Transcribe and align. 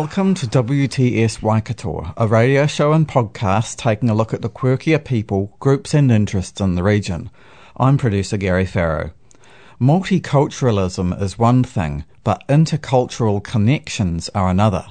Welcome 0.00 0.34
to 0.34 0.46
WTS 0.46 1.42
Waikato, 1.42 2.14
a 2.16 2.28
radio 2.28 2.68
show 2.68 2.92
and 2.92 3.08
podcast 3.08 3.78
taking 3.78 4.08
a 4.08 4.14
look 4.14 4.32
at 4.32 4.42
the 4.42 4.48
quirkier 4.48 5.04
people, 5.04 5.56
groups 5.58 5.92
and 5.92 6.12
interests 6.12 6.60
in 6.60 6.76
the 6.76 6.84
region. 6.84 7.30
I'm 7.76 7.98
producer 7.98 8.36
Gary 8.36 8.64
Farrow. 8.64 9.10
Multiculturalism 9.80 11.20
is 11.20 11.36
one 11.36 11.64
thing, 11.64 12.04
but 12.22 12.46
intercultural 12.46 13.42
connections 13.42 14.28
are 14.36 14.48
another. 14.48 14.86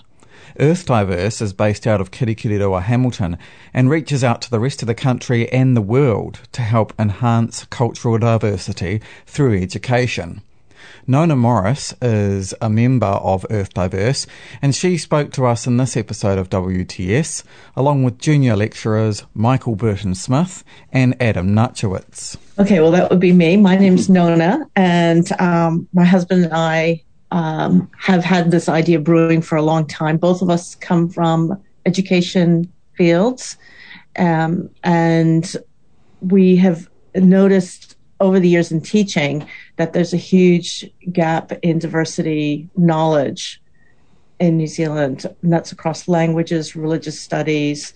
Earth 0.60 0.86
Diverse 0.86 1.40
is 1.40 1.54
based 1.54 1.88
out 1.88 2.02
of 2.02 2.12
Kirikiriroa, 2.12 2.82
Hamilton, 2.82 3.38
and 3.74 3.90
reaches 3.90 4.26
out 4.26 4.42
to 4.42 4.52
the 4.52 4.60
rest 4.60 4.84
of 4.84 4.88
the 4.88 4.94
country 4.94 5.50
and 5.54 5.78
the 5.78 5.82
world 5.82 6.42
to 6.52 6.62
help 6.62 6.92
enhance 7.00 7.64
cultural 7.70 8.18
diversity 8.18 9.00
through 9.26 9.58
education. 9.62 10.42
Nona 11.06 11.36
Morris 11.36 11.94
is 12.02 12.54
a 12.62 12.70
member 12.70 13.08
of 13.08 13.46
Earth 13.50 13.74
Diverse, 13.74 14.28
and 14.62 14.76
she 14.76 14.98
spoke 14.98 15.32
to 15.34 15.46
us 15.46 15.68
in 15.68 15.78
this 15.78 15.96
episode 15.96 16.38
of 16.38 16.50
WTS, 16.50 17.44
along 17.76 18.04
with 18.04 18.18
junior 18.18 18.56
lecturers 18.56 19.24
Michael 19.34 19.76
Burton 19.76 20.16
Smith 20.16 20.64
and 20.92 21.16
Adam 21.22 21.56
Nachowitz. 21.56 22.38
Okay, 22.60 22.80
well, 22.80 22.92
that 22.92 23.10
would 23.10 23.20
be 23.20 23.34
me. 23.34 23.58
My 23.58 23.78
name's 23.78 24.10
Nona, 24.10 24.68
and 24.76 25.32
um, 25.40 25.88
my 25.94 26.06
husband 26.06 26.46
and 26.46 26.54
I 26.54 27.04
um, 27.32 27.90
have 28.00 28.24
had 28.24 28.52
this 28.52 28.70
idea 28.70 29.00
brewing 29.00 29.42
for 29.42 29.58
a 29.58 29.62
long 29.62 29.86
time. 29.88 30.18
Both 30.18 30.42
of 30.42 30.50
us 30.50 30.76
come 30.76 31.10
from 31.10 31.62
education 31.86 32.72
fields, 32.96 33.58
um, 34.18 34.70
and 34.84 35.56
we 36.22 36.56
have 36.56 36.90
noticed 37.16 37.96
over 38.20 38.40
the 38.40 38.50
years 38.50 38.72
in 38.72 38.82
teaching 38.82 39.48
that 39.78 39.94
there's 39.94 40.14
a 40.14 40.18
huge 40.18 40.90
gap 41.12 41.52
in 41.62 41.80
diversity 41.80 42.68
knowledge 42.76 43.62
in 44.40 44.58
New 44.58 44.68
Zealand, 44.68 45.26
and 45.42 45.54
that's 45.54 45.72
across 45.72 46.08
languages, 46.08 46.76
religious 46.76 47.20
studies, 47.20 47.94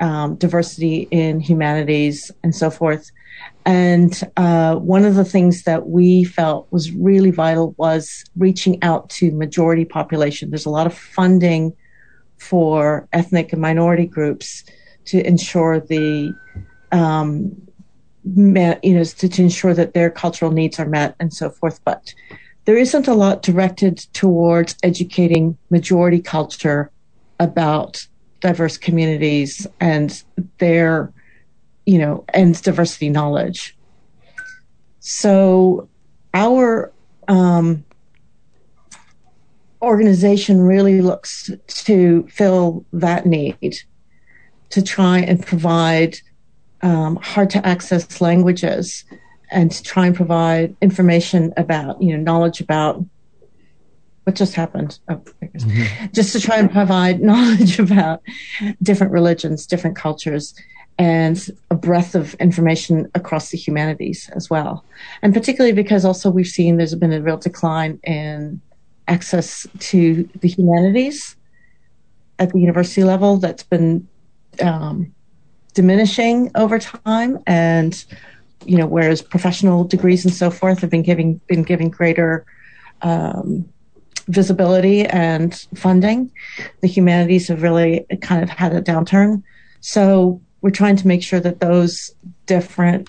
um, 0.00 0.34
diversity 0.36 1.08
in 1.10 1.40
humanities, 1.40 2.30
and 2.42 2.54
so 2.54 2.70
forth. 2.70 3.10
And 3.64 4.20
uh, 4.36 4.76
one 4.76 5.04
of 5.04 5.14
the 5.14 5.24
things 5.24 5.62
that 5.62 5.88
we 5.88 6.24
felt 6.24 6.66
was 6.70 6.92
really 6.92 7.30
vital 7.30 7.74
was 7.78 8.24
reaching 8.36 8.82
out 8.82 9.08
to 9.10 9.30
majority 9.32 9.84
population. 9.84 10.50
There's 10.50 10.66
a 10.66 10.70
lot 10.70 10.86
of 10.86 10.94
funding 10.94 11.72
for 12.38 13.08
ethnic 13.12 13.52
and 13.52 13.62
minority 13.62 14.06
groups 14.06 14.64
to 15.06 15.24
ensure 15.26 15.80
the 15.80 16.34
um, 16.90 17.56
you 18.24 18.94
know, 18.94 19.04
to, 19.04 19.28
to 19.28 19.42
ensure 19.42 19.74
that 19.74 19.94
their 19.94 20.10
cultural 20.10 20.50
needs 20.50 20.78
are 20.78 20.86
met 20.86 21.16
and 21.18 21.32
so 21.32 21.50
forth. 21.50 21.80
But 21.84 22.14
there 22.64 22.76
isn't 22.76 23.08
a 23.08 23.14
lot 23.14 23.42
directed 23.42 23.98
towards 24.12 24.76
educating 24.82 25.58
majority 25.70 26.20
culture 26.20 26.90
about 27.40 28.06
diverse 28.40 28.76
communities 28.76 29.66
and 29.80 30.22
their, 30.58 31.12
you 31.86 31.98
know, 31.98 32.24
and 32.34 32.60
diversity 32.62 33.08
knowledge. 33.08 33.76
So 35.00 35.88
our 36.34 36.92
um, 37.28 37.84
organization 39.80 40.60
really 40.60 41.00
looks 41.00 41.50
to 41.66 42.26
fill 42.30 42.84
that 42.92 43.26
need 43.26 43.76
to 44.70 44.82
try 44.82 45.18
and 45.18 45.44
provide 45.44 46.18
um, 46.82 47.16
hard 47.16 47.50
to 47.50 47.66
access 47.66 48.20
languages 48.20 49.04
and 49.50 49.70
to 49.70 49.82
try 49.82 50.06
and 50.06 50.16
provide 50.16 50.74
information 50.80 51.52
about, 51.56 52.02
you 52.02 52.16
know, 52.16 52.22
knowledge 52.22 52.60
about 52.60 53.04
what 54.24 54.36
just 54.36 54.54
happened. 54.54 54.98
Oh, 55.08 55.22
mm-hmm. 55.42 56.06
Just 56.12 56.32
to 56.32 56.40
try 56.40 56.56
and 56.56 56.70
provide 56.70 57.20
knowledge 57.22 57.78
about 57.78 58.22
different 58.82 59.12
religions, 59.12 59.66
different 59.66 59.96
cultures, 59.96 60.54
and 60.98 61.50
a 61.70 61.74
breadth 61.74 62.14
of 62.14 62.34
information 62.34 63.10
across 63.14 63.50
the 63.50 63.58
humanities 63.58 64.30
as 64.34 64.50
well. 64.50 64.84
And 65.22 65.34
particularly 65.34 65.72
because 65.72 66.04
also 66.04 66.30
we've 66.30 66.46
seen 66.46 66.76
there's 66.76 66.94
been 66.94 67.12
a 67.12 67.20
real 67.20 67.38
decline 67.38 67.98
in 68.04 68.60
access 69.08 69.66
to 69.78 70.28
the 70.40 70.48
humanities 70.48 71.36
at 72.38 72.52
the 72.52 72.60
university 72.60 73.04
level 73.04 73.38
that's 73.38 73.62
been 73.62 74.06
um, 74.60 75.12
diminishing 75.74 76.50
over 76.54 76.78
time. 76.78 77.38
And 77.46 78.04
you 78.64 78.76
know 78.76 78.86
whereas 78.86 79.22
professional 79.22 79.84
degrees 79.84 80.24
and 80.24 80.34
so 80.34 80.50
forth 80.50 80.80
have 80.80 80.90
been 80.90 81.02
giving 81.02 81.40
been 81.48 81.62
giving 81.62 81.90
greater 81.90 82.44
um, 83.02 83.68
visibility 84.28 85.04
and 85.04 85.66
funding 85.74 86.30
the 86.80 86.86
humanities 86.86 87.48
have 87.48 87.62
really 87.62 88.06
kind 88.20 88.42
of 88.42 88.48
had 88.48 88.72
a 88.72 88.80
downturn. 88.80 89.42
So 89.80 90.40
we're 90.60 90.70
trying 90.70 90.96
to 90.96 91.08
make 91.08 91.22
sure 91.22 91.40
that 91.40 91.58
those 91.58 92.14
different 92.46 93.08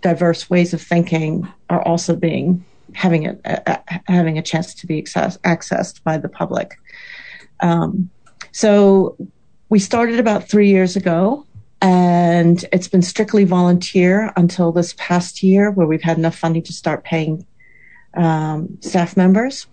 diverse 0.00 0.50
ways 0.50 0.74
of 0.74 0.82
thinking 0.82 1.48
are 1.70 1.82
also 1.82 2.16
being 2.16 2.64
having 2.94 3.26
a, 3.26 3.36
a 3.44 4.00
having 4.06 4.38
a 4.38 4.42
chance 4.42 4.74
to 4.74 4.86
be 4.86 4.98
access, 4.98 5.36
accessed 5.38 6.02
by 6.02 6.18
the 6.18 6.28
public. 6.28 6.76
Um, 7.60 8.10
so 8.52 9.16
we 9.68 9.78
started 9.78 10.18
about 10.18 10.48
three 10.48 10.70
years 10.70 10.96
ago 10.96 11.46
and 11.82 12.64
it's 12.72 12.88
been 12.88 13.02
strictly 13.02 13.44
volunteer 13.44 14.32
until 14.36 14.72
this 14.72 14.94
past 14.96 15.42
year, 15.42 15.70
where 15.70 15.86
we've 15.86 16.02
had 16.02 16.18
enough 16.18 16.36
funding 16.36 16.62
to 16.64 16.72
start 16.72 17.04
paying 17.04 17.46
um, 18.14 18.78
staff 18.80 19.16
members. 19.16 19.66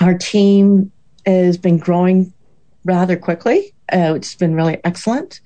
Our 0.00 0.18
team 0.18 0.90
has 1.24 1.56
been 1.56 1.78
growing 1.78 2.32
rather 2.84 3.16
quickly. 3.16 3.72
Uh, 3.92 4.14
it's 4.16 4.34
been 4.34 4.54
really 4.54 4.78
excellent. 4.84 5.40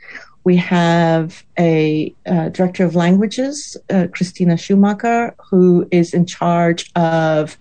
We 0.44 0.56
have 0.56 1.44
a 1.58 2.14
uh, 2.26 2.48
director 2.48 2.84
of 2.84 2.94
languages, 2.94 3.76
uh, 3.90 4.06
Christina 4.12 4.56
Schumacher, 4.56 5.34
who 5.50 5.86
is 5.90 6.14
in 6.14 6.24
charge 6.24 6.90
of 6.96 7.58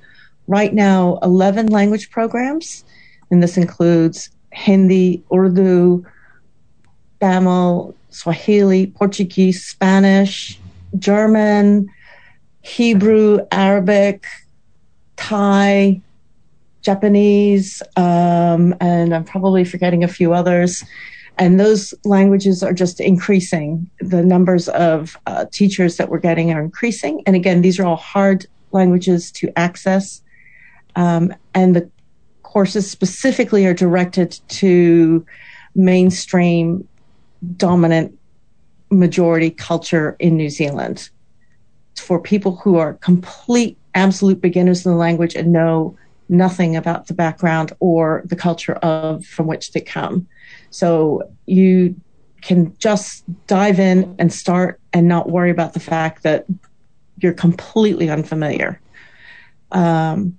right 0.47 0.73
now 0.73 1.19
11 1.21 1.67
language 1.67 2.09
programs. 2.11 2.85
And 3.29 3.43
this 3.43 3.57
includes 3.57 4.29
Hindi, 4.53 5.23
Urdu, 5.33 6.05
Tamil, 7.19 7.95
Swahili, 8.09 8.87
Portuguese, 8.87 9.65
Spanish, 9.65 10.59
German, 10.97 11.89
Hebrew, 12.61 13.39
Arabic, 13.51 14.25
Thai, 15.15 16.01
Japanese, 16.81 17.81
um, 17.95 18.75
and 18.79 19.13
I'm 19.13 19.23
probably 19.23 19.63
forgetting 19.63 20.03
a 20.03 20.07
few 20.07 20.33
others. 20.33 20.83
And 21.37 21.59
those 21.59 21.93
languages 22.03 22.63
are 22.63 22.73
just 22.73 22.99
increasing. 22.99 23.89
The 23.99 24.23
numbers 24.23 24.69
of 24.69 25.17
uh, 25.27 25.45
teachers 25.51 25.97
that 25.97 26.09
we're 26.09 26.19
getting 26.19 26.51
are 26.51 26.61
increasing. 26.61 27.21
And 27.25 27.35
again, 27.35 27.61
these 27.61 27.79
are 27.79 27.85
all 27.85 27.97
hard 27.97 28.47
languages 28.71 29.31
to 29.33 29.51
access. 29.55 30.21
Um, 30.95 31.33
and 31.53 31.75
the 31.75 31.89
courses 32.43 32.89
specifically 32.89 33.65
are 33.65 33.73
directed 33.73 34.39
to 34.47 35.25
mainstream 35.75 36.87
dominant 37.55 38.17
majority 38.89 39.49
culture 39.49 40.15
in 40.19 40.37
New 40.37 40.49
Zealand. 40.49 41.09
For 41.97 42.19
people 42.19 42.57
who 42.57 42.77
are 42.77 42.93
complete, 42.95 43.77
absolute 43.95 44.41
beginners 44.41 44.85
in 44.85 44.91
the 44.91 44.97
language 44.97 45.35
and 45.35 45.51
know 45.51 45.97
nothing 46.29 46.75
about 46.75 47.07
the 47.07 47.13
background 47.13 47.73
or 47.79 48.23
the 48.25 48.35
culture 48.35 48.75
of 48.75 49.25
from 49.25 49.47
which 49.47 49.71
they 49.71 49.81
come. 49.81 50.27
So 50.69 51.23
you 51.45 51.95
can 52.41 52.75
just 52.77 53.23
dive 53.47 53.79
in 53.79 54.15
and 54.19 54.31
start 54.31 54.79
and 54.93 55.07
not 55.07 55.29
worry 55.29 55.49
about 55.49 55.73
the 55.73 55.79
fact 55.79 56.23
that 56.23 56.45
you're 57.19 57.33
completely 57.33 58.09
unfamiliar. 58.09 58.79
Um, 59.71 60.37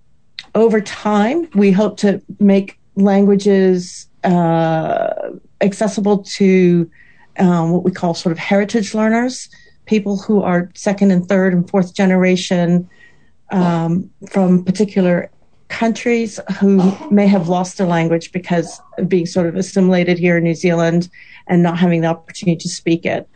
over 0.55 0.81
time, 0.81 1.49
we 1.55 1.73
hope 1.73 1.97
to 1.99 2.23
make 2.39 2.79
languages 2.97 4.09
uh, 4.29 5.31
accessible 5.61 6.19
to 6.19 6.91
um, 7.39 7.71
what 7.71 7.85
we 7.85 7.91
call 7.91 8.15
sort 8.15 8.33
of 8.33 8.39
heritage 8.39 8.95
learners. 8.95 9.49
people 9.87 10.19
who 10.19 10.43
are 10.43 10.71
second 10.75 11.11
and 11.11 11.27
third 11.29 11.55
and 11.55 11.69
fourth 11.71 11.95
generation 11.95 12.89
um, 13.51 14.11
from 14.31 14.63
particular 14.63 15.31
countries 15.69 16.39
who 16.61 16.95
may 17.11 17.27
have 17.27 17.49
lost 17.49 17.79
their 17.79 17.87
language 17.87 18.31
because 18.33 18.81
of 18.99 19.09
being 19.09 19.27
sort 19.27 19.47
of 19.47 19.57
assimilated 19.57 20.19
here 20.19 20.37
in 20.37 20.45
New 20.45 20.55
Zealand 20.55 21.09
and 21.47 21.63
not 21.63 21.79
having 21.79 22.03
the 22.03 22.09
opportunity 22.09 22.57
to 22.57 22.69
speak 22.69 23.07
it. 23.07 23.29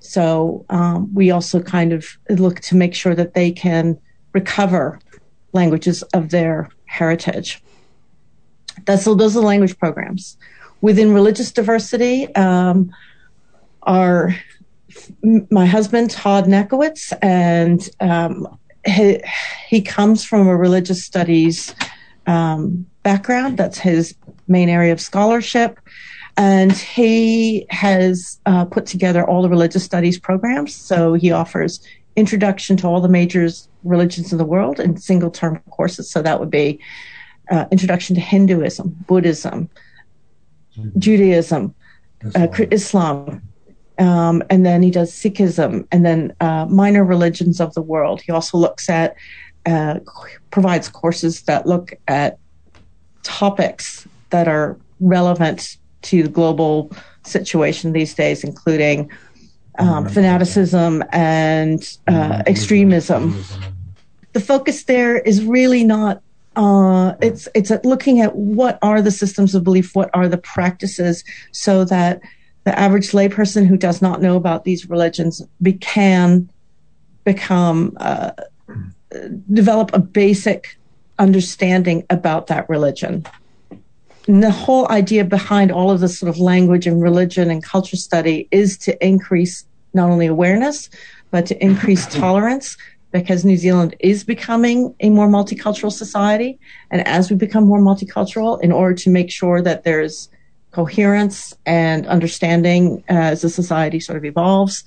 So 0.00 0.64
um, 0.70 1.12
we 1.14 1.30
also 1.30 1.60
kind 1.60 1.92
of 1.92 2.06
look 2.30 2.60
to 2.60 2.76
make 2.76 2.94
sure 2.94 3.14
that 3.14 3.34
they 3.34 3.50
can 3.50 3.98
recover 4.32 4.98
languages 5.52 6.02
of 6.14 6.30
their 6.30 6.70
heritage. 6.86 7.62
That's 8.84 9.04
those 9.04 9.36
are 9.36 9.40
language 9.40 9.78
programs. 9.78 10.36
Within 10.80 11.12
religious 11.12 11.50
diversity, 11.50 12.32
um, 12.34 12.90
our 13.82 14.34
my 15.50 15.66
husband 15.66 16.10
Todd 16.10 16.44
Nachowitz 16.46 17.12
and 17.22 17.88
um, 18.00 18.58
he, 18.86 19.20
he 19.68 19.82
comes 19.82 20.24
from 20.24 20.48
a 20.48 20.56
religious 20.56 21.04
studies 21.04 21.74
um, 22.26 22.86
background. 23.02 23.56
That's 23.56 23.78
his 23.78 24.14
main 24.48 24.68
area 24.68 24.92
of 24.92 25.00
scholarship. 25.00 25.78
And 26.36 26.72
he 26.72 27.66
has 27.70 28.38
uh, 28.46 28.64
put 28.64 28.86
together 28.86 29.28
all 29.28 29.42
the 29.42 29.48
religious 29.48 29.84
studies 29.84 30.18
programs. 30.18 30.74
So 30.74 31.14
he 31.14 31.32
offers 31.32 31.80
introduction 32.16 32.76
to 32.78 32.86
all 32.86 33.00
the 33.00 33.08
major 33.08 33.48
religions 33.82 34.32
in 34.32 34.38
the 34.38 34.44
world 34.44 34.78
in 34.78 34.96
single 34.96 35.30
term 35.30 35.60
courses. 35.70 36.10
So 36.10 36.22
that 36.22 36.38
would 36.38 36.50
be 36.50 36.80
uh, 37.50 37.66
introduction 37.70 38.14
to 38.14 38.20
Hinduism, 38.20 38.96
Buddhism, 39.06 39.68
mm-hmm. 40.76 40.98
Judaism, 40.98 41.74
uh, 42.34 42.48
Islam, 42.70 43.42
um, 43.98 44.42
and 44.50 44.64
then 44.64 44.82
he 44.82 44.90
does 44.90 45.12
Sikhism, 45.12 45.86
and 45.90 46.04
then 46.06 46.34
uh, 46.40 46.66
minor 46.66 47.04
religions 47.04 47.60
of 47.60 47.74
the 47.74 47.82
world. 47.82 48.20
He 48.22 48.32
also 48.32 48.58
looks 48.58 48.88
at, 48.88 49.16
uh, 49.66 49.98
provides 50.50 50.88
courses 50.88 51.42
that 51.42 51.66
look 51.66 51.92
at 52.06 52.38
topics 53.22 54.06
that 54.30 54.46
are 54.48 54.78
relevant 55.00 55.76
to 56.02 56.22
the 56.22 56.28
global 56.28 56.92
situation 57.24 57.92
these 57.92 58.14
days, 58.14 58.44
including 58.44 59.10
um, 59.78 60.08
fanaticism 60.08 61.04
and 61.12 61.96
uh, 62.08 62.42
extremism. 62.46 63.42
The 64.32 64.40
focus 64.40 64.84
there 64.84 65.18
is 65.18 65.44
really 65.44 65.84
not. 65.84 66.22
Uh, 66.58 67.14
it's 67.22 67.46
it's 67.54 67.70
looking 67.84 68.20
at 68.20 68.34
what 68.34 68.80
are 68.82 69.00
the 69.00 69.12
systems 69.12 69.54
of 69.54 69.62
belief, 69.62 69.94
what 69.94 70.10
are 70.12 70.26
the 70.26 70.36
practices, 70.36 71.22
so 71.52 71.84
that 71.84 72.20
the 72.64 72.76
average 72.76 73.12
layperson 73.12 73.64
who 73.64 73.76
does 73.76 74.02
not 74.02 74.20
know 74.20 74.34
about 74.36 74.64
these 74.64 74.90
religions 74.90 75.40
be, 75.62 75.74
can 75.74 76.48
become 77.22 77.96
uh, 78.00 78.32
develop 79.52 79.94
a 79.94 80.00
basic 80.00 80.76
understanding 81.20 82.04
about 82.10 82.48
that 82.48 82.68
religion. 82.68 83.24
And 84.26 84.42
the 84.42 84.50
whole 84.50 84.90
idea 84.90 85.24
behind 85.24 85.70
all 85.70 85.92
of 85.92 86.00
this 86.00 86.18
sort 86.18 86.28
of 86.28 86.38
language 86.38 86.88
and 86.88 87.00
religion 87.00 87.52
and 87.52 87.62
culture 87.62 87.96
study 87.96 88.48
is 88.50 88.76
to 88.78 89.06
increase 89.06 89.64
not 89.94 90.10
only 90.10 90.26
awareness, 90.26 90.90
but 91.30 91.46
to 91.46 91.64
increase 91.64 92.06
tolerance 92.08 92.76
because 93.10 93.44
New 93.44 93.56
Zealand 93.56 93.96
is 94.00 94.24
becoming 94.24 94.94
a 95.00 95.10
more 95.10 95.28
multicultural 95.28 95.92
society. 95.92 96.58
And 96.90 97.06
as 97.06 97.30
we 97.30 97.36
become 97.36 97.64
more 97.64 97.80
multicultural, 97.80 98.60
in 98.60 98.72
order 98.72 98.94
to 98.94 99.10
make 99.10 99.30
sure 99.30 99.62
that 99.62 99.84
there's 99.84 100.28
coherence 100.72 101.54
and 101.66 102.06
understanding 102.06 103.02
uh, 103.08 103.14
as 103.14 103.42
the 103.42 103.48
society 103.48 104.00
sort 104.00 104.16
of 104.16 104.24
evolves. 104.24 104.84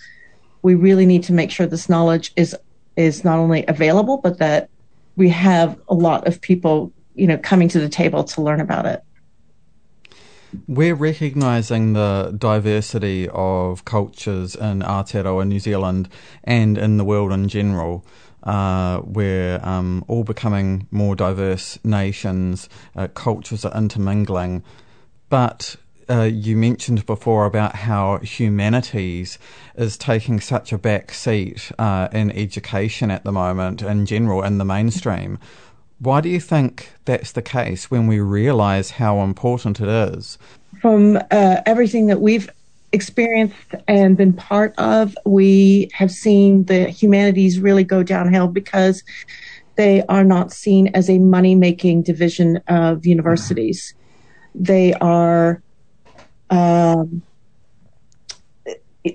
We 0.61 0.75
really 0.75 1.05
need 1.05 1.23
to 1.23 1.33
make 1.33 1.51
sure 1.51 1.65
this 1.65 1.89
knowledge 1.89 2.31
is 2.35 2.55
is 2.95 3.23
not 3.23 3.39
only 3.39 3.65
available, 3.67 4.17
but 4.17 4.37
that 4.39 4.69
we 5.15 5.29
have 5.29 5.79
a 5.87 5.93
lot 5.93 6.27
of 6.27 6.41
people, 6.41 6.91
you 7.15 7.25
know, 7.25 7.37
coming 7.37 7.69
to 7.69 7.79
the 7.79 7.89
table 7.89 8.23
to 8.23 8.41
learn 8.41 8.59
about 8.59 8.85
it. 8.85 9.01
We're 10.67 10.95
recognising 10.95 11.93
the 11.93 12.35
diversity 12.37 13.29
of 13.29 13.85
cultures 13.85 14.53
in 14.53 14.81
Aotearoa, 14.81 15.47
New 15.47 15.59
Zealand, 15.59 16.09
and 16.43 16.77
in 16.77 16.97
the 16.97 17.05
world 17.05 17.31
in 17.31 17.47
general. 17.47 18.05
Uh, 18.43 19.01
we're 19.05 19.61
um, 19.63 20.03
all 20.09 20.25
becoming 20.25 20.87
more 20.91 21.15
diverse 21.15 21.79
nations, 21.85 22.67
uh, 22.97 23.07
cultures 23.07 23.63
are 23.63 23.77
intermingling. 23.77 24.61
But 25.29 25.77
uh, 26.09 26.23
you 26.23 26.57
mentioned 26.57 27.05
before 27.05 27.45
about 27.45 27.75
how 27.75 28.17
humanities 28.17 29.39
is 29.75 29.97
taking 29.97 30.41
such 30.41 30.73
a 30.73 30.77
back 30.77 31.13
seat 31.13 31.71
uh, 31.79 32.09
in 32.11 32.29
education 32.31 33.09
at 33.09 33.23
the 33.23 33.31
moment 33.31 33.81
in 33.81 34.05
general 34.05 34.43
in 34.43 34.57
the 34.57 34.65
mainstream. 34.65 35.39
Why 36.01 36.19
do 36.19 36.29
you 36.29 36.39
think 36.39 36.93
that's 37.05 37.31
the 37.33 37.43
case 37.43 37.91
when 37.91 38.07
we 38.07 38.19
realise 38.19 38.89
how 38.89 39.21
important 39.21 39.79
it 39.79 39.87
is? 39.87 40.39
From 40.81 41.17
uh, 41.29 41.57
everything 41.67 42.07
that 42.07 42.21
we've 42.21 42.49
experienced 42.91 43.75
and 43.87 44.17
been 44.17 44.33
part 44.33 44.73
of, 44.79 45.15
we 45.27 45.91
have 45.93 46.09
seen 46.09 46.65
the 46.65 46.89
humanities 46.89 47.59
really 47.59 47.83
go 47.83 48.01
downhill 48.01 48.47
because 48.47 49.03
they 49.75 50.01
are 50.09 50.23
not 50.23 50.51
seen 50.51 50.87
as 50.95 51.07
a 51.07 51.19
money 51.19 51.53
making 51.53 52.01
division 52.01 52.57
of 52.67 53.05
universities. 53.05 53.93
They 54.55 54.95
are, 54.95 55.61
um, 56.49 57.21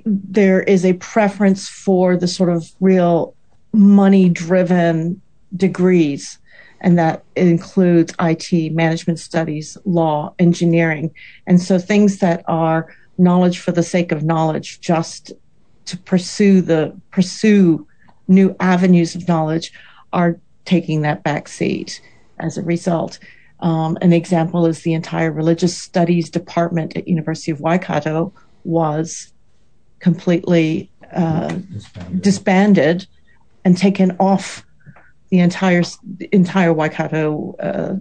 there 0.04 0.62
is 0.62 0.84
a 0.84 0.92
preference 0.92 1.68
for 1.68 2.16
the 2.16 2.28
sort 2.28 2.50
of 2.50 2.70
real 2.80 3.34
money 3.72 4.28
driven 4.28 5.20
degrees. 5.56 6.38
And 6.86 6.96
that 7.00 7.24
includes 7.34 8.14
IT, 8.20 8.72
management 8.72 9.18
studies, 9.18 9.76
law, 9.84 10.32
engineering. 10.38 11.12
And 11.44 11.60
so 11.60 11.80
things 11.80 12.20
that 12.20 12.44
are 12.46 12.94
knowledge 13.18 13.58
for 13.58 13.72
the 13.72 13.82
sake 13.82 14.12
of 14.12 14.22
knowledge, 14.22 14.80
just 14.80 15.32
to 15.86 15.98
pursue 15.98 16.60
the, 16.60 16.96
pursue 17.10 17.84
new 18.28 18.54
avenues 18.60 19.16
of 19.16 19.26
knowledge 19.26 19.72
are 20.12 20.38
taking 20.64 21.02
that 21.02 21.24
back 21.24 21.48
seat 21.48 22.00
as 22.38 22.56
a 22.56 22.62
result. 22.62 23.18
Um, 23.58 23.98
an 24.00 24.12
example 24.12 24.64
is 24.64 24.82
the 24.82 24.94
entire 24.94 25.32
religious 25.32 25.76
studies 25.76 26.30
department 26.30 26.96
at 26.96 27.08
University 27.08 27.50
of 27.50 27.60
Waikato 27.60 28.32
was 28.62 29.32
completely 29.98 30.88
uh, 31.12 31.48
disbanded. 31.48 32.22
disbanded. 32.22 33.06
and 33.64 33.76
taken 33.76 34.16
off 34.20 34.64
the 35.30 35.38
entire 35.40 35.82
entire 36.32 36.72
Waikato 36.72 37.56
uh, 37.60 37.96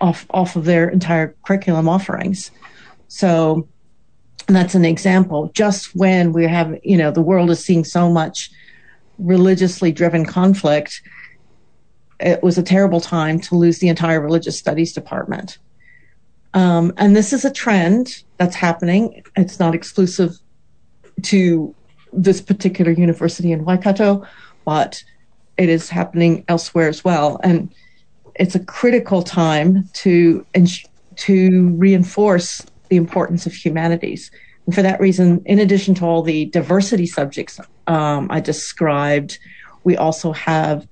off 0.00 0.26
off 0.30 0.56
of 0.56 0.64
their 0.64 0.88
entire 0.88 1.34
curriculum 1.44 1.88
offerings. 1.88 2.50
So 3.08 3.68
that's 4.46 4.74
an 4.74 4.84
example. 4.84 5.50
Just 5.54 5.94
when 5.94 6.32
we 6.32 6.44
have, 6.44 6.76
you 6.82 6.96
know, 6.96 7.10
the 7.10 7.22
world 7.22 7.50
is 7.50 7.64
seeing 7.64 7.84
so 7.84 8.10
much 8.10 8.50
religiously 9.18 9.92
driven 9.92 10.24
conflict 10.24 11.02
it 12.22 12.42
was 12.42 12.56
a 12.56 12.62
terrible 12.62 13.00
time 13.00 13.40
to 13.40 13.56
lose 13.56 13.78
the 13.78 13.88
entire 13.88 14.20
religious 14.20 14.58
studies 14.58 14.92
department. 14.92 15.58
Um, 16.54 16.92
and 16.96 17.16
this 17.16 17.32
is 17.32 17.44
a 17.44 17.50
trend 17.50 18.22
that's 18.36 18.54
happening. 18.54 19.22
It's 19.36 19.58
not 19.58 19.74
exclusive 19.74 20.36
to 21.22 21.74
this 22.12 22.40
particular 22.40 22.92
university 22.92 23.52
in 23.52 23.64
Waikato, 23.64 24.26
but 24.64 25.02
it 25.62 25.68
is 25.68 25.88
happening 25.88 26.44
elsewhere 26.48 26.88
as 26.88 27.04
well. 27.04 27.40
And 27.44 27.72
it's 28.34 28.56
a 28.56 28.60
critical 28.60 29.22
time 29.22 29.88
to 29.94 30.44
to 31.14 31.68
reinforce 31.76 32.66
the 32.88 32.96
importance 32.96 33.46
of 33.46 33.54
humanities. 33.54 34.30
And 34.66 34.74
for 34.74 34.82
that 34.82 35.00
reason, 35.00 35.42
in 35.44 35.58
addition 35.60 35.94
to 35.96 36.04
all 36.04 36.22
the 36.22 36.46
diversity 36.46 37.06
subjects 37.06 37.60
um, 37.86 38.28
I 38.30 38.40
described, 38.40 39.38
we 39.84 39.96
also 39.96 40.32
have 40.32 40.86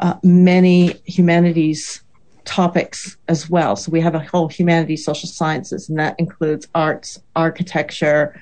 uh, 0.00 0.14
many 0.22 1.00
humanities 1.06 2.02
topics 2.44 3.16
as 3.28 3.48
well. 3.48 3.76
So 3.76 3.92
we 3.92 4.00
have 4.00 4.14
a 4.14 4.18
whole 4.18 4.48
humanities, 4.48 5.04
social 5.04 5.28
sciences, 5.28 5.88
and 5.88 5.98
that 5.98 6.16
includes 6.18 6.66
arts, 6.74 7.18
architecture, 7.36 8.38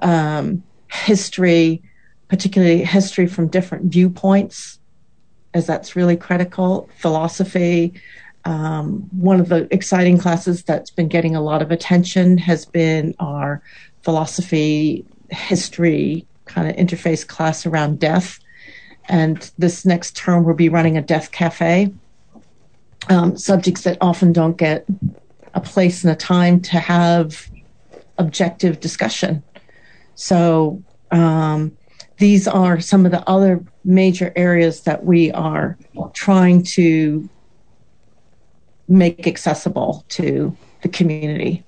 um, 0.00 0.62
history, 0.90 1.82
particularly 2.28 2.84
history 2.84 3.26
from 3.26 3.48
different 3.48 3.92
viewpoints, 3.92 4.78
as 5.58 5.66
that's 5.66 5.94
really 5.94 6.16
critical, 6.16 6.88
philosophy. 6.96 7.92
Um, 8.44 9.08
one 9.12 9.40
of 9.40 9.50
the 9.50 9.68
exciting 9.72 10.16
classes 10.16 10.62
that's 10.62 10.90
been 10.90 11.08
getting 11.08 11.36
a 11.36 11.42
lot 11.42 11.60
of 11.60 11.70
attention 11.70 12.38
has 12.38 12.64
been 12.64 13.14
our 13.18 13.62
philosophy, 14.02 15.04
history 15.30 16.26
kind 16.46 16.70
of 16.70 16.76
interface 16.76 17.26
class 17.26 17.66
around 17.66 17.98
death 17.98 18.38
and 19.08 19.50
this 19.58 19.84
next 19.86 20.16
term 20.16 20.44
we'll 20.44 20.54
be 20.54 20.68
running 20.68 20.96
a 20.96 21.02
death 21.02 21.32
cafe. 21.32 21.92
Um, 23.08 23.36
subjects 23.38 23.82
that 23.82 23.96
often 24.00 24.32
don't 24.32 24.56
get 24.56 24.84
a 25.54 25.60
place 25.60 26.04
and 26.04 26.12
a 26.12 26.16
time 26.16 26.60
to 26.60 26.78
have 26.78 27.48
objective 28.18 28.80
discussion. 28.80 29.42
So 30.14 30.82
um, 31.10 31.76
these 32.18 32.48
are 32.48 32.80
some 32.80 33.06
of 33.06 33.12
the 33.12 33.26
other 33.28 33.64
major 33.84 34.32
areas 34.36 34.82
that 34.82 35.04
we 35.04 35.30
are 35.32 35.78
trying 36.14 36.62
to 36.62 37.28
make 38.88 39.26
accessible 39.26 40.04
to 40.08 40.56
the 40.82 40.88
community. 40.88 41.64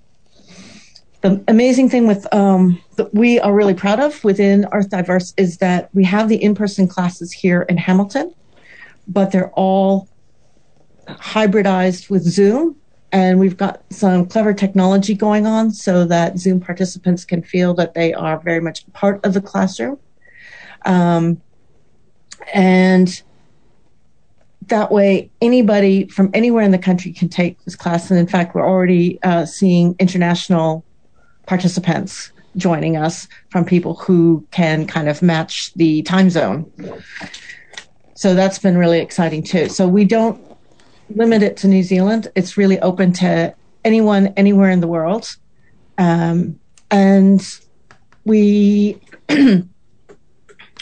The 1.20 1.42
amazing 1.48 1.90
thing 1.90 2.06
with 2.06 2.32
um, 2.34 2.80
that 2.96 3.14
we 3.14 3.38
are 3.40 3.52
really 3.52 3.74
proud 3.74 4.00
of 4.00 4.22
within 4.24 4.66
Earth 4.72 4.88
Diverse 4.88 5.34
is 5.36 5.58
that 5.58 5.90
we 5.94 6.04
have 6.04 6.28
the 6.28 6.42
in-person 6.42 6.88
classes 6.88 7.30
here 7.30 7.62
in 7.62 7.76
Hamilton, 7.76 8.34
but 9.06 9.30
they're 9.30 9.50
all 9.50 10.08
hybridized 11.06 12.08
with 12.08 12.22
Zoom 12.22 12.76
and 13.12 13.38
we've 13.40 13.56
got 13.56 13.82
some 13.90 14.26
clever 14.26 14.54
technology 14.54 15.14
going 15.14 15.46
on 15.46 15.72
so 15.72 16.04
that 16.04 16.38
Zoom 16.38 16.60
participants 16.60 17.24
can 17.24 17.42
feel 17.42 17.74
that 17.74 17.94
they 17.94 18.14
are 18.14 18.38
very 18.38 18.60
much 18.60 18.90
part 18.92 19.24
of 19.24 19.34
the 19.34 19.40
classroom. 19.40 19.98
Um, 20.84 21.40
and 22.54 23.22
that 24.68 24.90
way, 24.90 25.30
anybody 25.40 26.06
from 26.06 26.30
anywhere 26.32 26.62
in 26.62 26.70
the 26.70 26.78
country 26.78 27.12
can 27.12 27.28
take 27.28 27.62
this 27.64 27.76
class. 27.76 28.10
And 28.10 28.18
in 28.18 28.26
fact, 28.26 28.54
we're 28.54 28.66
already 28.66 29.22
uh, 29.22 29.44
seeing 29.44 29.94
international 29.98 30.84
participants 31.46 32.32
joining 32.56 32.96
us 32.96 33.28
from 33.50 33.64
people 33.64 33.94
who 33.94 34.46
can 34.50 34.86
kind 34.86 35.08
of 35.08 35.22
match 35.22 35.72
the 35.74 36.02
time 36.02 36.30
zone. 36.30 36.70
So 38.14 38.34
that's 38.34 38.58
been 38.58 38.76
really 38.76 39.00
exciting 39.00 39.42
too. 39.42 39.68
So 39.68 39.88
we 39.88 40.04
don't 40.04 40.40
limit 41.14 41.42
it 41.42 41.56
to 41.58 41.68
New 41.68 41.82
Zealand. 41.82 42.28
It's 42.34 42.56
really 42.56 42.78
open 42.80 43.12
to 43.14 43.54
anyone 43.84 44.28
anywhere 44.36 44.70
in 44.70 44.80
the 44.80 44.88
world. 44.88 45.36
Um, 45.98 46.58
and 46.90 47.40
we 48.24 49.00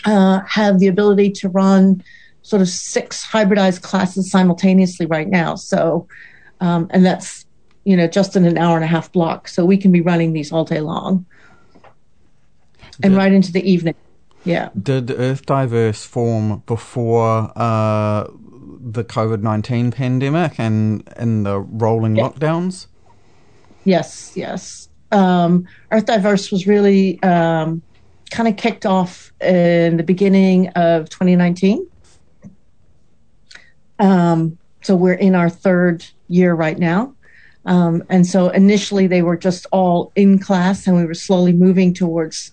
have 0.04 0.78
the 0.78 0.86
ability 0.86 1.30
to 1.32 1.48
run 1.48 2.02
sort 2.42 2.62
of 2.62 2.68
six 2.68 3.26
hybridized 3.26 3.82
classes 3.82 4.30
simultaneously 4.30 5.06
right 5.06 5.28
now. 5.28 5.54
So, 5.54 6.08
um, 6.60 6.88
and 6.90 7.04
that's, 7.04 7.44
you 7.84 7.96
know, 7.96 8.06
just 8.06 8.36
in 8.36 8.44
an 8.46 8.56
hour 8.56 8.74
and 8.74 8.84
a 8.84 8.88
half 8.88 9.12
block. 9.12 9.48
So 9.48 9.64
we 9.64 9.76
can 9.76 9.92
be 9.92 10.00
running 10.00 10.32
these 10.32 10.50
all 10.52 10.64
day 10.64 10.80
long 10.80 11.26
and 13.02 13.16
right 13.16 13.32
into 13.32 13.52
the 13.52 13.68
evening. 13.68 13.94
Yeah. 14.44 14.70
Did 14.80 15.10
Earth 15.10 15.44
Diverse 15.46 16.04
form 16.04 16.62
before 16.66 17.52
uh, 17.56 18.28
the 18.80 19.04
COVID 19.04 19.42
19 19.42 19.90
pandemic 19.90 20.58
and, 20.58 21.06
and 21.16 21.44
the 21.44 21.60
rolling 21.60 22.16
yeah. 22.16 22.28
lockdowns? 22.28 22.86
Yes, 23.84 24.32
yes. 24.34 24.88
Um, 25.12 25.66
Earth 25.90 26.06
Diverse 26.06 26.50
was 26.50 26.66
really 26.66 27.22
um, 27.22 27.82
kind 28.30 28.48
of 28.48 28.56
kicked 28.56 28.86
off 28.86 29.32
in 29.40 29.96
the 29.96 30.02
beginning 30.02 30.68
of 30.70 31.08
2019. 31.10 31.86
Um, 33.98 34.58
so 34.82 34.94
we're 34.94 35.14
in 35.14 35.34
our 35.34 35.50
third 35.50 36.04
year 36.28 36.54
right 36.54 36.78
now. 36.78 37.14
Um, 37.64 38.02
and 38.08 38.26
so 38.26 38.48
initially 38.48 39.06
they 39.06 39.22
were 39.22 39.36
just 39.36 39.66
all 39.72 40.12
in 40.16 40.38
class, 40.38 40.86
and 40.86 40.96
we 40.96 41.04
were 41.04 41.14
slowly 41.14 41.52
moving 41.52 41.92
towards 41.92 42.50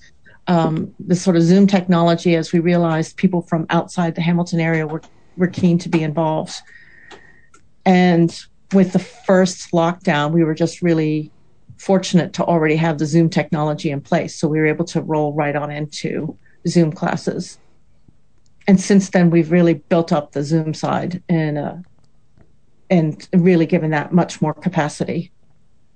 um, 0.48 0.94
the 1.00 1.16
sort 1.16 1.36
of 1.36 1.44
Zoom 1.44 1.68
technology 1.68 2.36
as 2.36 2.52
we 2.52 2.60
realized 2.60 3.18
people 3.18 3.42
from 3.42 3.66
outside 3.70 4.16
the 4.16 4.22
Hamilton 4.22 4.60
area 4.60 4.86
were 4.86 5.02
were 5.38 5.48
keen 5.48 5.78
to 5.80 5.90
be 5.90 6.02
involved. 6.04 6.62
And 7.86 8.38
with 8.74 8.94
the 8.94 9.00
first 9.00 9.72
lockdown, 9.72 10.32
we 10.32 10.44
were 10.44 10.56
just 10.56 10.82
really 10.82 11.32
fortunate 11.78 12.34
to 12.34 12.44
already 12.44 12.76
have 12.76 12.98
the 12.98 13.06
Zoom 13.06 13.30
technology 13.30 13.92
in 13.92 14.02
place. 14.02 14.36
So 14.36 14.48
we 14.48 14.60
were 14.60 14.68
able 14.68 14.86
to 14.86 15.02
roll 15.02 15.34
right 15.34 15.56
on 15.56 15.72
into 15.72 16.38
Zoom 16.68 16.92
classes. 16.92 17.58
And 18.68 18.80
since 18.80 19.10
then, 19.10 19.30
we've 19.30 19.52
really 19.52 19.76
built 19.76 20.12
up 20.12 20.32
the 20.32 20.44
Zoom 20.44 20.74
side 20.74 21.22
and, 21.30 21.58
uh, 21.58 21.76
and 22.90 23.28
really 23.34 23.66
given 23.66 23.92
that 23.92 24.14
much 24.14 24.42
more 24.42 24.54
capacity. 24.54 25.32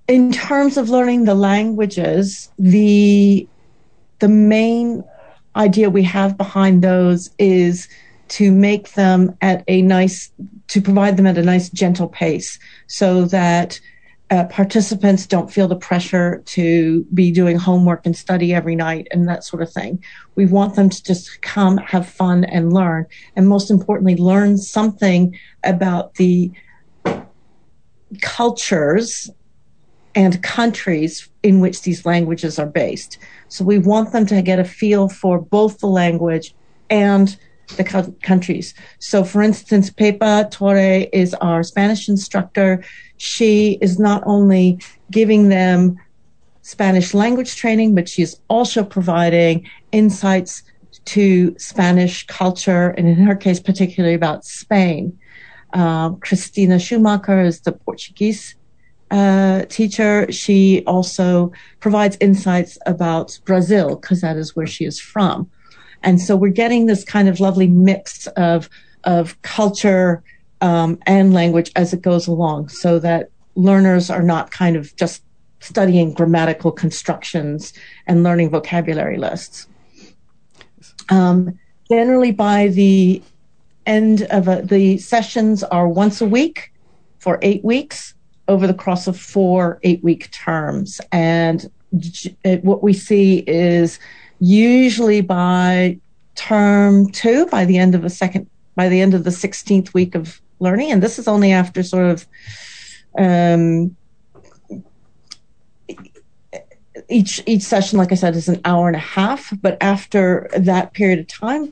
In 0.07 0.31
terms 0.31 0.77
of 0.77 0.89
learning 0.89 1.25
the 1.25 1.35
languages, 1.35 2.49
the, 2.57 3.47
the 4.19 4.27
main 4.27 5.03
idea 5.55 5.89
we 5.89 6.03
have 6.03 6.37
behind 6.37 6.83
those 6.83 7.29
is 7.39 7.87
to 8.29 8.51
make 8.51 8.93
them 8.93 9.35
at 9.41 9.63
a 9.67 9.81
nice, 9.81 10.31
to 10.67 10.81
provide 10.81 11.17
them 11.17 11.25
at 11.25 11.37
a 11.37 11.43
nice 11.43 11.69
gentle 11.69 12.07
pace 12.07 12.59
so 12.87 13.25
that 13.25 13.79
uh, 14.31 14.45
participants 14.45 15.25
don't 15.25 15.51
feel 15.51 15.67
the 15.67 15.75
pressure 15.75 16.43
to 16.45 17.03
be 17.13 17.31
doing 17.31 17.57
homework 17.57 18.05
and 18.05 18.15
study 18.15 18.53
every 18.53 18.75
night 18.75 19.07
and 19.11 19.27
that 19.27 19.43
sort 19.43 19.61
of 19.61 19.71
thing. 19.71 20.03
We 20.35 20.45
want 20.45 20.75
them 20.75 20.89
to 20.89 21.03
just 21.03 21.41
come, 21.41 21.77
have 21.77 22.07
fun, 22.07 22.43
and 22.43 22.71
learn. 22.71 23.07
And 23.35 23.47
most 23.47 23.71
importantly, 23.71 24.15
learn 24.15 24.57
something 24.57 25.35
about 25.63 26.15
the 26.15 26.51
cultures 28.21 29.29
and 30.15 30.41
countries 30.43 31.29
in 31.43 31.59
which 31.59 31.81
these 31.83 32.05
languages 32.05 32.59
are 32.59 32.67
based. 32.67 33.17
So 33.47 33.63
we 33.63 33.79
want 33.79 34.11
them 34.11 34.25
to 34.27 34.41
get 34.41 34.59
a 34.59 34.63
feel 34.63 35.09
for 35.09 35.39
both 35.39 35.79
the 35.79 35.87
language 35.87 36.53
and 36.89 37.35
the 37.77 37.83
co- 37.83 38.15
countries. 38.23 38.73
So, 38.99 39.23
for 39.23 39.41
instance, 39.41 39.89
Pepa 39.89 40.49
Torre 40.51 41.07
is 41.13 41.33
our 41.35 41.63
Spanish 41.63 42.09
instructor. 42.09 42.83
She 43.17 43.77
is 43.81 43.99
not 43.99 44.23
only 44.25 44.79
giving 45.11 45.49
them 45.49 45.97
Spanish 46.61 47.13
language 47.13 47.55
training, 47.55 47.95
but 47.95 48.09
she 48.09 48.21
is 48.21 48.39
also 48.49 48.83
providing 48.83 49.67
insights 49.91 50.63
to 51.05 51.55
Spanish 51.57 52.25
culture, 52.27 52.89
and 52.89 53.07
in 53.07 53.15
her 53.15 53.35
case, 53.35 53.59
particularly 53.59 54.15
about 54.15 54.45
Spain. 54.45 55.17
Uh, 55.73 56.11
Christina 56.11 56.79
Schumacher 56.79 57.41
is 57.41 57.61
the 57.61 57.71
Portuguese 57.71 58.55
uh, 59.11 59.65
teacher. 59.69 60.31
She 60.31 60.83
also 60.85 61.51
provides 61.79 62.17
insights 62.19 62.77
about 62.85 63.39
Brazil 63.45 63.95
because 63.95 64.21
that 64.21 64.37
is 64.37 64.55
where 64.55 64.67
she 64.67 64.85
is 64.85 64.99
from. 64.99 65.49
And 66.03 66.21
so 66.21 66.35
we're 66.35 66.49
getting 66.49 66.85
this 66.85 67.03
kind 67.03 67.27
of 67.27 67.39
lovely 67.39 67.67
mix 67.67 68.27
of, 68.27 68.69
of 69.03 69.41
culture 69.41 70.23
um, 70.61 70.99
and 71.05 71.33
language 71.33 71.71
as 71.75 71.93
it 71.93 72.01
goes 72.01 72.27
along 72.27 72.69
so 72.69 72.99
that 72.99 73.29
learners 73.55 74.09
are 74.09 74.23
not 74.23 74.51
kind 74.51 74.75
of 74.75 74.95
just 74.95 75.23
studying 75.59 76.13
grammatical 76.13 76.71
constructions 76.71 77.73
and 78.07 78.23
learning 78.23 78.49
vocabulary 78.49 79.17
lists. 79.17 79.67
Um, 81.09 81.59
generally, 81.89 82.31
by 82.31 82.67
the 82.67 83.21
end 83.85 84.23
of 84.23 84.47
a, 84.47 84.61
the 84.61 84.97
sessions 84.99 85.63
are 85.63 85.87
once 85.87 86.21
a 86.21 86.25
week 86.25 86.71
for 87.17 87.39
eight 87.41 87.63
weeks 87.63 88.13
over 88.47 88.67
the 88.67 88.73
course 88.73 89.07
of 89.07 89.19
four 89.19 89.79
eight 89.83 90.03
week 90.03 90.31
terms. 90.31 91.01
And 91.11 91.69
what 92.61 92.83
we 92.83 92.93
see 92.93 93.43
is 93.47 93.99
usually 94.39 95.21
by 95.21 95.99
term 96.35 97.09
two, 97.11 97.45
by 97.47 97.65
the 97.65 97.77
end 97.77 97.95
of 97.95 98.01
the 98.01 98.09
second, 98.09 98.49
by 98.75 98.89
the 98.89 99.01
end 99.01 99.13
of 99.13 99.23
the 99.23 99.29
16th 99.29 99.93
week 99.93 100.15
of 100.15 100.41
learning. 100.59 100.91
And 100.91 101.03
this 101.03 101.19
is 101.19 101.27
only 101.27 101.51
after 101.51 101.83
sort 101.83 102.05
of, 102.05 102.27
um, 103.17 103.95
each 107.09 107.41
each 107.45 107.63
session, 107.63 107.97
like 107.97 108.11
I 108.11 108.15
said, 108.15 108.35
is 108.35 108.47
an 108.47 108.61
hour 108.65 108.87
and 108.87 108.95
a 108.95 108.99
half. 108.99 109.51
But 109.61 109.77
after 109.81 110.49
that 110.55 110.93
period 110.93 111.19
of 111.19 111.27
time, 111.27 111.71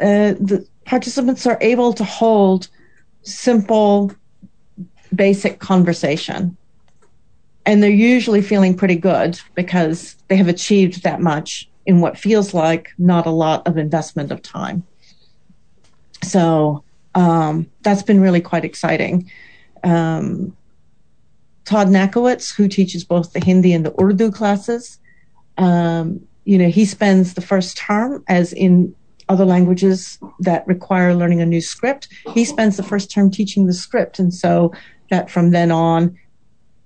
uh, 0.00 0.34
the 0.38 0.66
participants 0.84 1.46
are 1.46 1.58
able 1.60 1.92
to 1.94 2.04
hold 2.04 2.68
simple, 3.22 4.12
basic 5.14 5.58
conversation, 5.58 6.56
and 7.66 7.82
they're 7.82 7.90
usually 7.90 8.42
feeling 8.42 8.76
pretty 8.76 8.96
good 8.96 9.40
because 9.54 10.16
they 10.28 10.36
have 10.36 10.48
achieved 10.48 11.02
that 11.02 11.20
much 11.20 11.68
in 11.86 12.00
what 12.00 12.18
feels 12.18 12.54
like 12.54 12.92
not 12.98 13.26
a 13.26 13.30
lot 13.30 13.66
of 13.66 13.76
investment 13.76 14.30
of 14.30 14.42
time. 14.42 14.84
So 16.22 16.84
um, 17.14 17.70
that's 17.82 18.02
been 18.02 18.20
really 18.20 18.40
quite 18.40 18.64
exciting. 18.64 19.30
Um, 19.82 20.56
Todd 21.64 21.88
Nachowitz, 21.88 22.54
who 22.54 22.68
teaches 22.68 23.04
both 23.04 23.32
the 23.32 23.40
Hindi 23.40 23.72
and 23.72 23.84
the 23.84 23.94
Urdu 24.00 24.30
classes, 24.30 24.98
um, 25.58 26.20
you 26.44 26.58
know, 26.58 26.68
he 26.68 26.84
spends 26.84 27.34
the 27.34 27.40
first 27.40 27.76
term, 27.76 28.24
as 28.28 28.52
in 28.52 28.94
other 29.28 29.44
languages 29.44 30.18
that 30.40 30.66
require 30.66 31.14
learning 31.14 31.40
a 31.40 31.46
new 31.46 31.60
script, 31.60 32.08
he 32.34 32.44
spends 32.44 32.76
the 32.76 32.82
first 32.82 33.10
term 33.10 33.30
teaching 33.30 33.66
the 33.66 33.72
script. 33.72 34.18
And 34.18 34.34
so 34.34 34.72
that 35.10 35.30
from 35.30 35.50
then 35.50 35.70
on, 35.70 36.18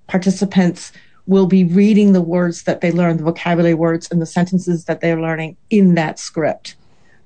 participants 0.06 0.92
will 1.26 1.47
be 1.47 1.64
reading 1.64 2.12
the 2.12 2.23
words 2.23 2.62
that 2.62 2.80
they 2.80 2.92
learn, 2.92 3.16
the 3.16 3.25
vocabulary 3.25 3.75
words 3.75 4.09
and 4.11 4.23
the 4.23 4.26
sentences 4.26 4.85
that 4.85 5.00
they're 5.00 5.21
learning 5.21 5.56
in 5.71 5.95
that 5.95 6.18
script 6.18 6.76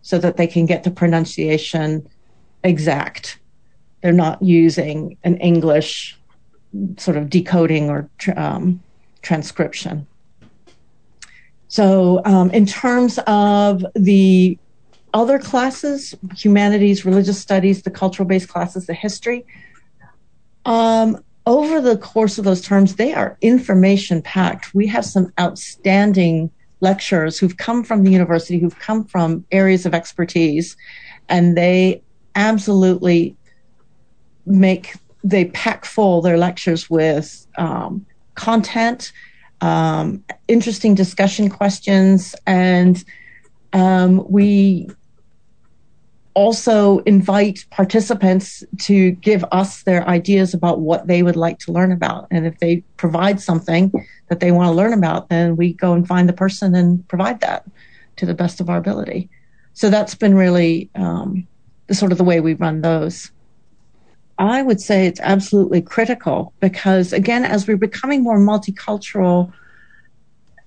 so 0.03 0.19
that 0.19 0.37
they 0.37 0.47
can 0.47 0.67
get 0.67 0.85
the 0.85 0.91
pronunciation 0.91 2.09
exact. 2.65 3.39
They're 4.03 4.13
not 4.13 4.43
using 4.43 5.19
an 5.25 5.37
English 5.39 6.19
sort 6.97 7.17
of 7.17 7.29
decoding 7.29 7.91
or 7.91 8.09
um, 8.37 8.83
transcription. 9.23 10.07
So, 11.69 12.21
um, 12.25 12.51
in 12.51 12.67
terms 12.67 13.19
of 13.27 13.85
the 13.95 14.59
other 15.13 15.39
classes, 15.39 16.15
humanities, 16.37 17.05
religious 17.05 17.39
studies, 17.39 17.83
the 17.83 17.91
cultural 17.91 18.29
based 18.29 18.49
classes, 18.49 18.87
the 18.87 18.95
history, 18.95 19.45
um, 20.65 21.23
over 21.51 21.81
the 21.81 21.97
course 21.97 22.39
of 22.39 22.45
those 22.45 22.61
terms, 22.61 22.95
they 22.95 23.13
are 23.13 23.37
information 23.41 24.23
packed. 24.23 24.73
We 24.73 24.87
have 24.87 25.05
some 25.05 25.33
outstanding 25.41 26.49
lecturers 26.79 27.41
who've 27.41 27.57
come 27.57 27.83
from 27.83 28.05
the 28.05 28.13
university, 28.13 28.61
who've 28.61 28.79
come 28.79 29.05
from 29.05 29.45
areas 29.51 29.85
of 29.85 29.93
expertise, 29.93 30.77
and 31.29 31.59
they 31.59 32.03
absolutely 32.37 33.37
make 34.47 34.95
they 35.25 35.47
pack 35.47 35.85
full 35.85 36.23
their 36.23 36.39
lectures 36.39 36.89
with 36.89 37.45
um, 37.59 38.07
content, 38.37 39.11
um, 39.61 40.23
interesting 40.47 40.95
discussion 40.95 41.51
questions, 41.51 42.37
and 42.47 43.05
um, 43.73 44.25
we 44.31 44.89
also 46.35 46.99
invite 47.01 47.65
participants 47.71 48.63
to 48.79 49.13
give 49.13 49.45
us 49.53 49.83
their 49.83 50.07
ideas 50.09 50.55
about 50.55 50.81
what 50.81 51.07
they 51.07 51.23
would 51.23 51.37
like 51.37 51.59
to 51.61 51.73
learn 51.73 51.93
about. 51.93 52.29
And 52.31 52.47
if 52.47 52.59
they 52.59 52.85
provide 52.97 53.41
something 53.41 53.93
that 54.29 54.41
they 54.41 54.53
want 54.53 54.69
to 54.69 54.73
learn 54.73 54.93
about, 54.93 55.29
then 55.29 55.57
we 55.57 55.73
go 55.73 55.93
and 55.93 56.07
find 56.07 56.29
the 56.29 56.33
person 56.33 56.75
and 56.75 57.07
provide 57.09 57.41
that 57.41 57.67
to 58.17 58.27
the 58.27 58.35
best 58.35 58.61
of 58.61 58.71
our 58.71 58.77
ability. 58.79 59.29
So 59.75 59.91
that's 59.91 60.15
been 60.15 60.35
really 60.35 60.91
um, 60.95 61.47
sort 61.91 62.13
of 62.13 62.19
the 62.19 62.25
way 62.25 62.41
we 62.41 62.55
run 62.55 62.83
those. 62.83 63.31
I 64.39 64.63
would 64.63 64.81
say 64.81 65.07
it's 65.07 65.21
absolutely 65.21 65.83
critical 65.83 66.55
because, 66.61 67.13
again, 67.13 67.45
as 67.45 67.67
we're 67.67 67.77
becoming 67.77 68.23
more 68.23 68.39
multicultural 68.39 69.53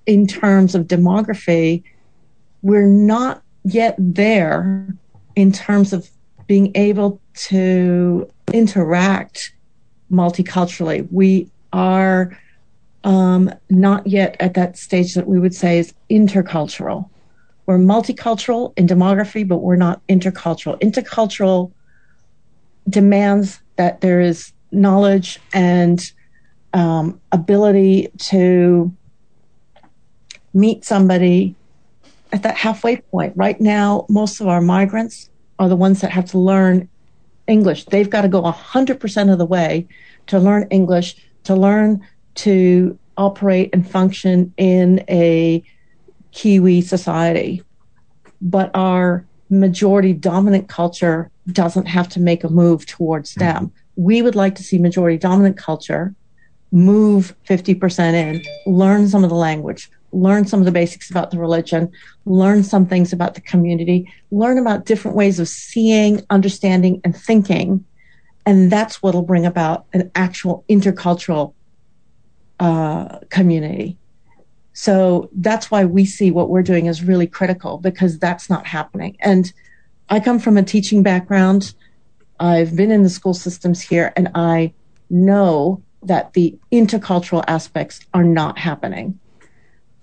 in 0.06 0.28
terms 0.28 0.76
of 0.76 0.88
demography, 0.88 1.84
we're 2.62 2.86
not 2.86 3.42
yet 3.64 3.96
there 3.98 4.96
in 5.36 5.52
terms 5.52 5.94
of 5.94 6.10
being 6.48 6.72
able 6.76 7.20
to 7.34 8.30
interact 8.52 9.54
multiculturally. 10.12 11.08
We 11.12 11.50
are 11.72 12.38
um, 13.04 13.52
not 13.70 14.06
yet 14.08 14.36
at 14.40 14.54
that 14.54 14.78
stage 14.78 15.14
that 15.16 15.28
we 15.28 15.40
would 15.40 15.56
say 15.56 15.80
is 15.80 15.94
intercultural. 16.10 17.10
We're 17.66 17.78
multicultural 17.78 18.74
in 18.78 18.88
demography, 18.88 19.48
but 19.48 19.58
we're 19.58 19.76
not 19.76 20.06
intercultural. 20.08 20.80
Intercultural 20.82 21.72
demands 22.90 23.62
that 23.78 24.02
there 24.02 24.20
is 24.20 24.52
knowledge 24.72 25.40
and 25.54 26.12
um, 26.74 27.20
ability 27.32 28.10
to 28.18 28.94
meet 30.54 30.84
somebody 30.86 31.56
at 32.34 32.44
that 32.44 32.58
halfway 32.58 32.98
point. 32.98 33.34
Right 33.36 33.62
now, 33.62 34.06
most 34.10 34.42
of 34.42 34.48
our 34.48 34.60
migrants 34.60 35.30
are 35.60 35.70
the 35.70 35.76
ones 35.76 36.02
that 36.02 36.12
have 36.12 36.26
to 36.32 36.40
learn 36.40 36.90
English. 37.48 37.86
They've 37.86 38.10
got 38.10 38.24
to 38.24 38.28
go 38.28 38.42
100% 38.42 39.32
of 39.32 39.38
the 39.38 39.46
way 39.46 39.88
to 40.28 40.40
learn 40.40 40.68
English, 40.70 41.16
to 41.44 41.56
learn 41.56 42.06
to 42.36 42.98
operate 43.18 43.70
and 43.72 43.90
function 43.90 44.54
in 44.58 45.06
a 45.08 45.64
Kiwi 46.32 46.82
society. 46.82 47.64
But 48.42 48.72
our 48.74 49.26
majority 49.50 50.14
dominant 50.14 50.68
culture 50.68 51.30
doesn't 51.52 51.86
have 51.86 52.10
to 52.10 52.20
make 52.20 52.44
a 52.44 52.50
move 52.50 52.86
towards 52.86 53.32
mm-hmm. 53.32 53.40
them. 53.42 53.72
We 53.96 54.24
would 54.24 54.36
like 54.36 54.56
to 54.56 54.64
see 54.64 54.80
majority 54.80 55.18
dominant 55.18 55.58
culture 55.58 56.16
move 56.72 57.36
50% 57.48 58.14
in, 58.14 58.42
learn 58.66 59.08
some 59.08 59.24
of 59.24 59.30
the 59.30 59.36
language, 59.36 59.92
learn 60.14 60.46
some 60.46 60.60
of 60.60 60.66
the 60.66 60.72
basics 60.72 61.10
about 61.10 61.32
the 61.32 61.40
religion, 61.40 61.92
learn 62.26 62.64
some 62.64 62.86
things 62.86 63.12
about 63.12 63.36
the 63.36 63.42
community, 63.42 64.12
learn 64.32 64.58
about 64.58 64.86
different 64.86 65.18
ways 65.18 65.40
of 65.40 65.48
seeing, 65.48 66.22
understanding, 66.30 67.02
and 67.04 67.16
thinking. 67.16 67.84
And 68.46 68.72
that's 68.72 69.02
what 69.02 69.14
will 69.14 69.24
bring 69.24 69.46
about 69.46 69.86
an 69.94 70.12
actual 70.16 70.66
intercultural 70.70 71.54
uh, 72.60 73.20
community. 73.30 73.98
So 74.74 75.30
that's 75.34 75.70
why 75.70 75.86
we 75.86 76.06
see 76.06 76.32
what 76.32 76.50
we're 76.50 76.64
doing 76.64 76.88
as 76.88 77.04
really 77.04 77.28
critical 77.28 77.78
because 77.78 78.18
that's 78.18 78.50
not 78.50 78.66
happening. 78.66 79.16
And 79.20 79.52
I 80.10 80.20
come 80.20 80.40
from 80.40 80.58
a 80.58 80.64
teaching 80.64 81.04
background. 81.04 81.74
I've 82.40 82.76
been 82.76 82.92
in 82.92 83.04
the 83.04 83.10
school 83.10 83.34
systems 83.34 83.82
here 83.82 84.12
and 84.16 84.30
I 84.34 84.74
know 85.10 85.82
that 86.02 86.34
the 86.34 86.58
intercultural 86.72 87.44
aspects 87.48 88.02
are 88.14 88.24
not 88.24 88.58
happening. 88.58 89.20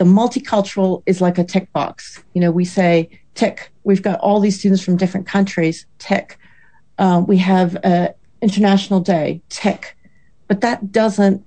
The 0.00 0.06
multicultural 0.06 1.02
is 1.04 1.20
like 1.20 1.36
a 1.36 1.44
tick 1.44 1.70
box. 1.74 2.24
You 2.32 2.40
know, 2.40 2.50
we 2.50 2.64
say 2.64 3.10
tick, 3.34 3.70
we've 3.84 4.00
got 4.00 4.18
all 4.20 4.40
these 4.40 4.58
students 4.58 4.82
from 4.82 4.96
different 4.96 5.26
countries, 5.26 5.84
tick. 5.98 6.38
Uh, 6.96 7.22
we 7.28 7.36
have 7.36 7.76
an 7.84 8.14
international 8.40 9.00
day, 9.00 9.42
tick. 9.50 9.98
But 10.48 10.62
that 10.62 10.90
doesn't 10.90 11.44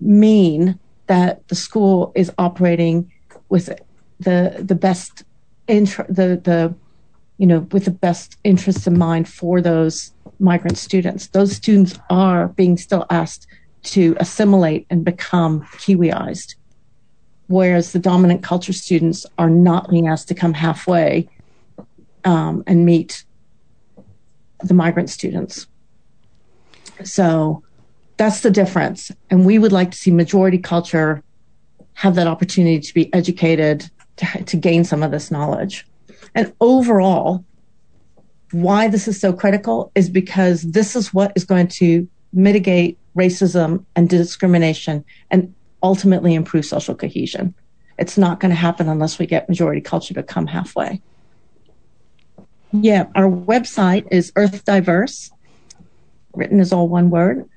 mean 0.00 0.78
that 1.08 1.48
the 1.48 1.56
school 1.56 2.12
is 2.14 2.30
operating 2.38 3.10
with 3.48 3.68
the 4.20 4.54
the 4.60 4.76
best 4.76 5.24
int- 5.66 6.06
the 6.08 6.40
the 6.44 6.72
you 7.38 7.48
know 7.48 7.66
with 7.72 7.84
the 7.84 7.90
best 7.90 8.36
interests 8.44 8.86
in 8.86 8.96
mind 8.96 9.28
for 9.28 9.60
those 9.60 10.12
migrant 10.38 10.78
students. 10.78 11.26
Those 11.26 11.50
students 11.50 11.98
are 12.10 12.46
being 12.46 12.76
still 12.76 13.06
asked 13.10 13.48
to 13.82 14.16
assimilate 14.20 14.86
and 14.88 15.04
become 15.04 15.62
Kiwiized, 15.78 16.54
whereas 17.50 17.90
the 17.92 17.98
dominant 17.98 18.44
culture 18.44 18.72
students 18.72 19.26
are 19.36 19.50
not 19.50 19.90
being 19.90 20.06
asked 20.06 20.28
to 20.28 20.34
come 20.34 20.54
halfway 20.54 21.28
um, 22.24 22.62
and 22.68 22.86
meet 22.86 23.24
the 24.62 24.72
migrant 24.72 25.10
students. 25.10 25.66
So 27.02 27.64
that's 28.18 28.42
the 28.42 28.52
difference. 28.52 29.10
And 29.30 29.44
we 29.44 29.58
would 29.58 29.72
like 29.72 29.90
to 29.90 29.98
see 29.98 30.12
majority 30.12 30.58
culture 30.58 31.24
have 31.94 32.14
that 32.14 32.28
opportunity 32.28 32.78
to 32.78 32.94
be 32.94 33.12
educated, 33.12 33.90
to, 34.18 34.44
to 34.44 34.56
gain 34.56 34.84
some 34.84 35.02
of 35.02 35.10
this 35.10 35.32
knowledge. 35.32 35.84
And 36.36 36.52
overall, 36.60 37.44
why 38.52 38.86
this 38.86 39.08
is 39.08 39.20
so 39.20 39.32
critical 39.32 39.90
is 39.96 40.08
because 40.08 40.62
this 40.62 40.94
is 40.94 41.12
what 41.12 41.32
is 41.34 41.44
going 41.44 41.66
to 41.66 42.08
mitigate 42.32 42.96
racism 43.16 43.84
and 43.96 44.08
discrimination 44.08 45.04
and 45.32 45.52
ultimately 45.82 46.34
improve 46.34 46.64
social 46.64 46.94
cohesion. 46.94 47.54
It's 47.98 48.16
not 48.16 48.40
going 48.40 48.50
to 48.50 48.56
happen 48.56 48.88
unless 48.88 49.18
we 49.18 49.26
get 49.26 49.48
majority 49.48 49.80
culture 49.80 50.14
to 50.14 50.22
come 50.22 50.46
halfway. 50.46 51.00
Yeah, 52.72 53.06
our 53.14 53.28
website 53.28 54.06
is 54.10 54.32
Earth 54.36 54.64
Diverse, 54.64 55.30
written 56.34 56.60
as 56.60 56.72
all 56.72 56.88
one 56.88 57.10
word, 57.10 57.48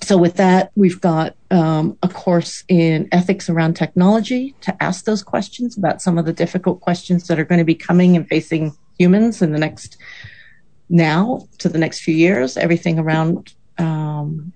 so 0.02 0.18
with 0.18 0.36
that, 0.36 0.70
we've 0.74 1.00
got 1.00 1.34
um, 1.50 1.96
a 2.02 2.08
course 2.08 2.64
in 2.68 3.08
ethics 3.12 3.48
around 3.48 3.74
technology 3.74 4.54
to 4.62 4.82
ask 4.82 5.04
those 5.04 5.22
questions 5.22 5.76
about 5.76 6.02
some 6.02 6.18
of 6.18 6.24
the 6.24 6.32
difficult 6.32 6.80
questions 6.80 7.26
that 7.26 7.38
are 7.38 7.44
going 7.44 7.58
to 7.58 7.64
be 7.64 7.74
coming 7.74 8.16
and 8.16 8.26
facing 8.28 8.76
humans 8.98 9.40
in 9.40 9.52
the 9.52 9.58
next 9.58 9.96
now 10.88 11.46
to 11.58 11.68
the 11.68 11.78
next 11.78 12.00
few 12.00 12.14
years. 12.14 12.56
Everything 12.56 12.98
around 12.98 13.54
um, 13.78 14.52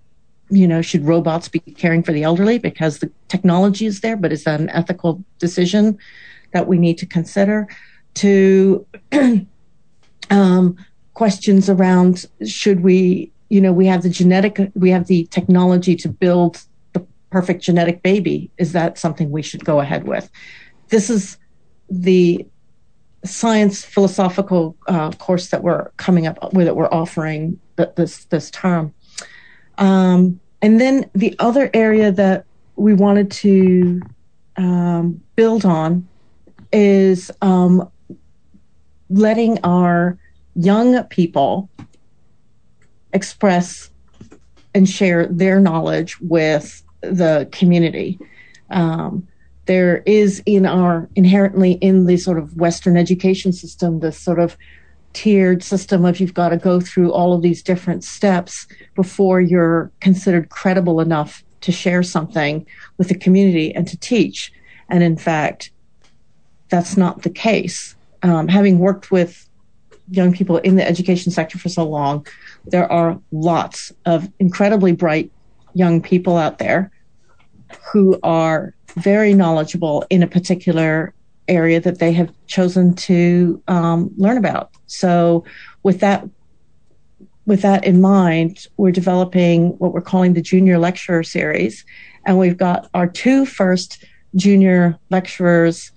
you 0.50 0.66
know, 0.66 0.82
should 0.82 1.04
robots 1.04 1.48
be 1.48 1.60
caring 1.60 2.02
for 2.02 2.12
the 2.12 2.22
elderly 2.22 2.58
because 2.58 2.98
the 2.98 3.10
technology 3.28 3.86
is 3.86 4.00
there, 4.00 4.16
but 4.16 4.32
is 4.32 4.44
that 4.44 4.60
an 4.60 4.70
ethical 4.70 5.22
decision 5.38 5.98
that 6.52 6.66
we 6.66 6.78
need 6.78 6.98
to 6.98 7.06
consider? 7.06 7.68
To 8.14 8.86
um, 10.30 10.76
questions 11.14 11.68
around 11.68 12.26
should 12.46 12.80
we, 12.80 13.30
you 13.48 13.60
know, 13.60 13.72
we 13.72 13.86
have 13.86 14.02
the 14.02 14.08
genetic, 14.08 14.70
we 14.74 14.90
have 14.90 15.06
the 15.06 15.26
technology 15.26 15.94
to 15.96 16.08
build 16.08 16.62
the 16.92 17.04
perfect 17.30 17.62
genetic 17.62 18.02
baby. 18.02 18.50
Is 18.58 18.72
that 18.72 18.98
something 18.98 19.30
we 19.30 19.42
should 19.42 19.64
go 19.64 19.80
ahead 19.80 20.04
with? 20.04 20.30
This 20.88 21.10
is 21.10 21.36
the 21.90 22.46
science 23.24 23.84
philosophical 23.84 24.76
uh, 24.86 25.10
course 25.12 25.48
that 25.48 25.62
we're 25.62 25.90
coming 25.96 26.26
up 26.26 26.52
with 26.52 26.66
that 26.66 26.76
we're 26.76 26.92
offering 26.92 27.58
this 27.96 28.24
this 28.26 28.50
term. 28.50 28.94
Um, 29.78 30.40
and 30.60 30.80
then 30.80 31.08
the 31.14 31.34
other 31.38 31.70
area 31.72 32.12
that 32.12 32.44
we 32.76 32.94
wanted 32.94 33.30
to 33.30 34.02
um, 34.56 35.22
build 35.36 35.64
on 35.64 36.06
is 36.72 37.30
um, 37.40 37.88
letting 39.08 39.58
our 39.64 40.18
young 40.54 41.02
people 41.04 41.70
express 43.12 43.90
and 44.74 44.88
share 44.88 45.26
their 45.26 45.60
knowledge 45.60 46.20
with 46.20 46.82
the 47.00 47.48
community. 47.52 48.18
Um, 48.70 49.26
there 49.66 49.98
is 50.06 50.42
in 50.46 50.66
our 50.66 51.08
inherently 51.14 51.72
in 51.72 52.06
the 52.06 52.16
sort 52.16 52.38
of 52.38 52.56
Western 52.56 52.96
education 52.96 53.52
system 53.52 54.00
this 54.00 54.18
sort 54.18 54.38
of 54.38 54.56
tiered 55.18 55.64
system 55.64 56.04
of 56.04 56.20
you've 56.20 56.32
got 56.32 56.50
to 56.50 56.56
go 56.56 56.78
through 56.78 57.12
all 57.12 57.32
of 57.32 57.42
these 57.42 57.60
different 57.60 58.04
steps 58.04 58.68
before 58.94 59.40
you're 59.40 59.90
considered 59.98 60.48
credible 60.48 61.00
enough 61.00 61.42
to 61.60 61.72
share 61.72 62.04
something 62.04 62.64
with 62.98 63.08
the 63.08 63.18
community 63.18 63.74
and 63.74 63.88
to 63.88 63.98
teach. 63.98 64.52
And 64.88 65.02
in 65.02 65.16
fact, 65.16 65.72
that's 66.68 66.96
not 66.96 67.22
the 67.22 67.30
case. 67.30 67.96
Um, 68.22 68.46
having 68.46 68.78
worked 68.78 69.10
with 69.10 69.48
young 70.08 70.32
people 70.32 70.58
in 70.58 70.76
the 70.76 70.86
education 70.86 71.32
sector 71.32 71.58
for 71.58 71.68
so 71.68 71.82
long, 71.82 72.24
there 72.66 72.90
are 72.90 73.20
lots 73.32 73.92
of 74.06 74.30
incredibly 74.38 74.92
bright 74.92 75.32
young 75.74 76.00
people 76.00 76.36
out 76.36 76.58
there 76.58 76.92
who 77.92 78.20
are 78.22 78.72
very 78.94 79.34
knowledgeable 79.34 80.06
in 80.10 80.22
a 80.22 80.28
particular 80.28 81.12
area 81.48 81.80
that 81.80 81.98
they 81.98 82.12
have 82.12 82.32
chosen 82.46 82.94
to 82.94 83.62
um, 83.68 84.10
learn 84.16 84.36
about. 84.36 84.70
So, 84.86 85.44
with 85.82 86.00
that 86.00 86.28
with 87.46 87.62
that 87.62 87.84
in 87.84 88.00
mind, 88.00 88.66
we're 88.76 88.92
developing 88.92 89.70
what 89.78 89.94
we're 89.94 90.02
calling 90.02 90.34
the 90.34 90.42
junior 90.42 90.78
lecturer 90.78 91.22
series, 91.22 91.84
and 92.26 92.38
we've 92.38 92.58
got 92.58 92.90
our 92.94 93.06
two 93.06 93.46
first 93.46 94.04
junior 94.34 94.98
lecturers 95.10 95.90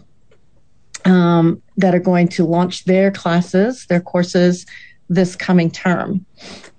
um, 1.03 1.61
that 1.77 1.93
are 1.93 1.99
going 1.99 2.27
to 2.29 2.45
launch 2.45 2.85
their 2.85 3.11
classes, 3.11 3.85
their 3.87 3.99
courses 3.99 4.65
this 5.11 5.35
coming 5.35 5.69
term. 5.69 6.25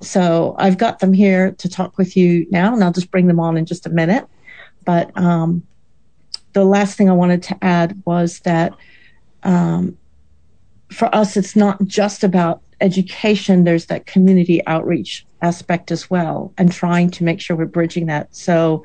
So 0.01 0.57
I've 0.59 0.79
got 0.79 1.01
them 1.01 1.13
here 1.13 1.53
to 1.53 1.69
talk 1.69 1.99
with 1.99 2.17
you 2.17 2.47
now, 2.51 2.73
and 2.73 2.83
I'll 2.83 2.93
just 2.93 3.11
bring 3.11 3.27
them 3.27 3.39
on 3.39 3.59
in 3.59 3.67
just 3.67 3.87
a 3.87 3.91
minute. 3.91 4.27
But 4.87 5.17
um, 5.17 5.63
the 6.53 6.65
last 6.65 6.97
thing 6.97 7.09
I 7.09 7.15
wanted 7.15 7.43
to 7.45 7.65
add 7.65 8.01
was 8.05 8.41
that 8.41 8.75
um, 9.43 9.97
for 10.91 11.15
us, 11.15 11.37
it's 11.37 11.57
not 11.57 11.85
just 11.85 12.23
about 12.23 12.63
education. 12.81 13.65
There's 13.65 13.87
that 13.87 14.07
community 14.07 14.65
outreach 14.67 15.25
aspect 15.41 15.91
as 15.91 16.11
well, 16.11 16.53
and 16.59 16.71
trying 16.71 17.11
to 17.13 17.25
make 17.25 17.41
sure 17.41 17.57
we're 17.57 17.67
bridging 17.67 18.07
that. 18.07 18.35
So 18.35 18.85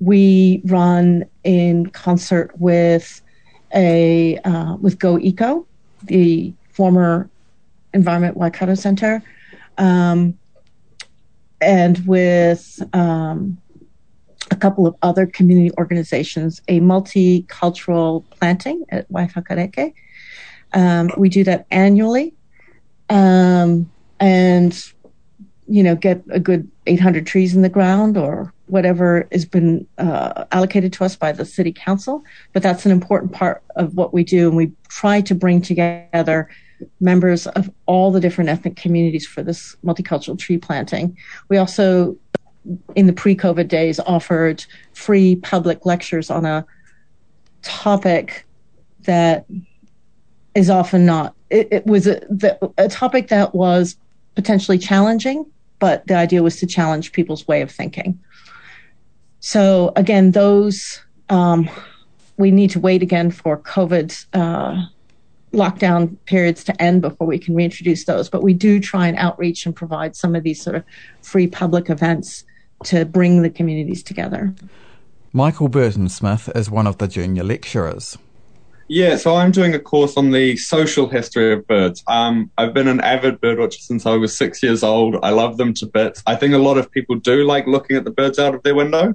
we 0.00 0.60
run 0.64 1.24
in 1.44 1.86
concert 1.86 2.50
with 2.58 3.22
a 3.74 4.38
uh, 4.38 4.76
with 4.76 4.98
Go 4.98 5.18
Eco, 5.18 5.66
the 6.04 6.52
former 6.72 7.30
Environment 7.94 8.36
Waikato 8.36 8.74
Center, 8.74 9.22
um, 9.78 10.36
and 11.60 12.06
with 12.06 12.82
um, 12.92 13.58
a 14.50 14.56
couple 14.56 14.86
of 14.86 14.94
other 15.02 15.26
community 15.26 15.70
organizations, 15.78 16.62
a 16.68 16.80
multicultural 16.80 18.24
planting 18.30 18.84
at 18.90 19.10
Waiwhakareke. 19.10 19.94
Um, 20.72 21.10
we 21.16 21.28
do 21.28 21.44
that 21.44 21.66
annually. 21.70 22.34
Um, 23.08 23.90
and, 24.18 24.92
you 25.68 25.82
know, 25.82 25.94
get 25.94 26.22
a 26.30 26.40
good 26.40 26.68
800 26.86 27.26
trees 27.26 27.54
in 27.54 27.62
the 27.62 27.68
ground 27.68 28.16
or 28.16 28.52
whatever 28.66 29.28
has 29.30 29.44
been 29.44 29.86
uh, 29.98 30.44
allocated 30.52 30.92
to 30.94 31.04
us 31.04 31.16
by 31.16 31.32
the 31.32 31.44
city 31.44 31.72
council. 31.72 32.24
But 32.52 32.62
that's 32.62 32.84
an 32.84 32.92
important 32.92 33.32
part 33.32 33.62
of 33.76 33.94
what 33.94 34.12
we 34.12 34.24
do. 34.24 34.48
And 34.48 34.56
we 34.56 34.72
try 34.88 35.20
to 35.22 35.34
bring 35.34 35.62
together 35.62 36.48
members 37.00 37.46
of 37.48 37.70
all 37.86 38.10
the 38.10 38.20
different 38.20 38.50
ethnic 38.50 38.76
communities 38.76 39.26
for 39.26 39.42
this 39.42 39.76
multicultural 39.84 40.38
tree 40.38 40.58
planting. 40.58 41.16
We 41.48 41.56
also 41.56 42.16
in 42.94 43.06
the 43.06 43.12
pre-COVID 43.12 43.68
days 43.68 44.00
offered 44.00 44.64
free 44.92 45.36
public 45.36 45.86
lectures 45.86 46.30
on 46.30 46.44
a 46.44 46.64
topic 47.62 48.46
that 49.02 49.46
is 50.54 50.70
often 50.70 51.06
not. 51.06 51.34
It, 51.50 51.68
it 51.70 51.86
was 51.86 52.06
a, 52.06 52.20
the, 52.28 52.58
a 52.78 52.88
topic 52.88 53.28
that 53.28 53.54
was 53.54 53.96
potentially 54.34 54.78
challenging, 54.78 55.46
but 55.78 56.06
the 56.06 56.14
idea 56.14 56.42
was 56.42 56.58
to 56.60 56.66
challenge 56.66 57.12
people's 57.12 57.46
way 57.46 57.62
of 57.62 57.70
thinking. 57.70 58.18
So 59.40 59.92
again, 59.96 60.32
those 60.32 61.02
um, 61.28 61.68
we 62.36 62.50
need 62.50 62.70
to 62.70 62.80
wait 62.80 63.02
again 63.02 63.30
for 63.30 63.58
COVID 63.58 64.26
uh, 64.32 64.86
lockdown 65.52 66.16
periods 66.26 66.64
to 66.64 66.82
end 66.82 67.00
before 67.02 67.26
we 67.26 67.38
can 67.38 67.54
reintroduce 67.54 68.04
those. 68.04 68.28
But 68.28 68.42
we 68.42 68.52
do 68.52 68.78
try 68.80 69.08
and 69.08 69.16
outreach 69.16 69.66
and 69.66 69.74
provide 69.74 70.14
some 70.16 70.34
of 70.34 70.42
these 70.42 70.62
sort 70.62 70.76
of 70.76 70.84
free 71.22 71.46
public 71.46 71.88
events 71.90 72.44
to 72.84 73.04
bring 73.04 73.42
the 73.42 73.50
communities 73.50 74.02
together. 74.02 74.54
Michael 75.32 75.68
Burton 75.68 76.08
Smith 76.08 76.50
is 76.54 76.70
one 76.70 76.86
of 76.86 76.98
the 76.98 77.08
junior 77.08 77.44
lecturers. 77.44 78.16
Yeah, 78.88 79.16
so 79.16 79.34
I'm 79.34 79.50
doing 79.50 79.74
a 79.74 79.80
course 79.80 80.16
on 80.16 80.30
the 80.30 80.56
social 80.56 81.08
history 81.08 81.52
of 81.52 81.66
birds. 81.66 82.04
Um, 82.06 82.50
I've 82.56 82.72
been 82.72 82.86
an 82.86 83.00
avid 83.00 83.40
birdwatcher 83.40 83.80
since 83.80 84.06
I 84.06 84.14
was 84.14 84.36
six 84.36 84.62
years 84.62 84.84
old. 84.84 85.16
I 85.24 85.30
love 85.30 85.56
them 85.56 85.74
to 85.74 85.86
bits. 85.86 86.22
I 86.26 86.36
think 86.36 86.54
a 86.54 86.58
lot 86.58 86.78
of 86.78 86.90
people 86.92 87.16
do 87.16 87.44
like 87.44 87.66
looking 87.66 87.96
at 87.96 88.04
the 88.04 88.12
birds 88.12 88.38
out 88.38 88.54
of 88.54 88.62
their 88.62 88.76
window, 88.76 89.14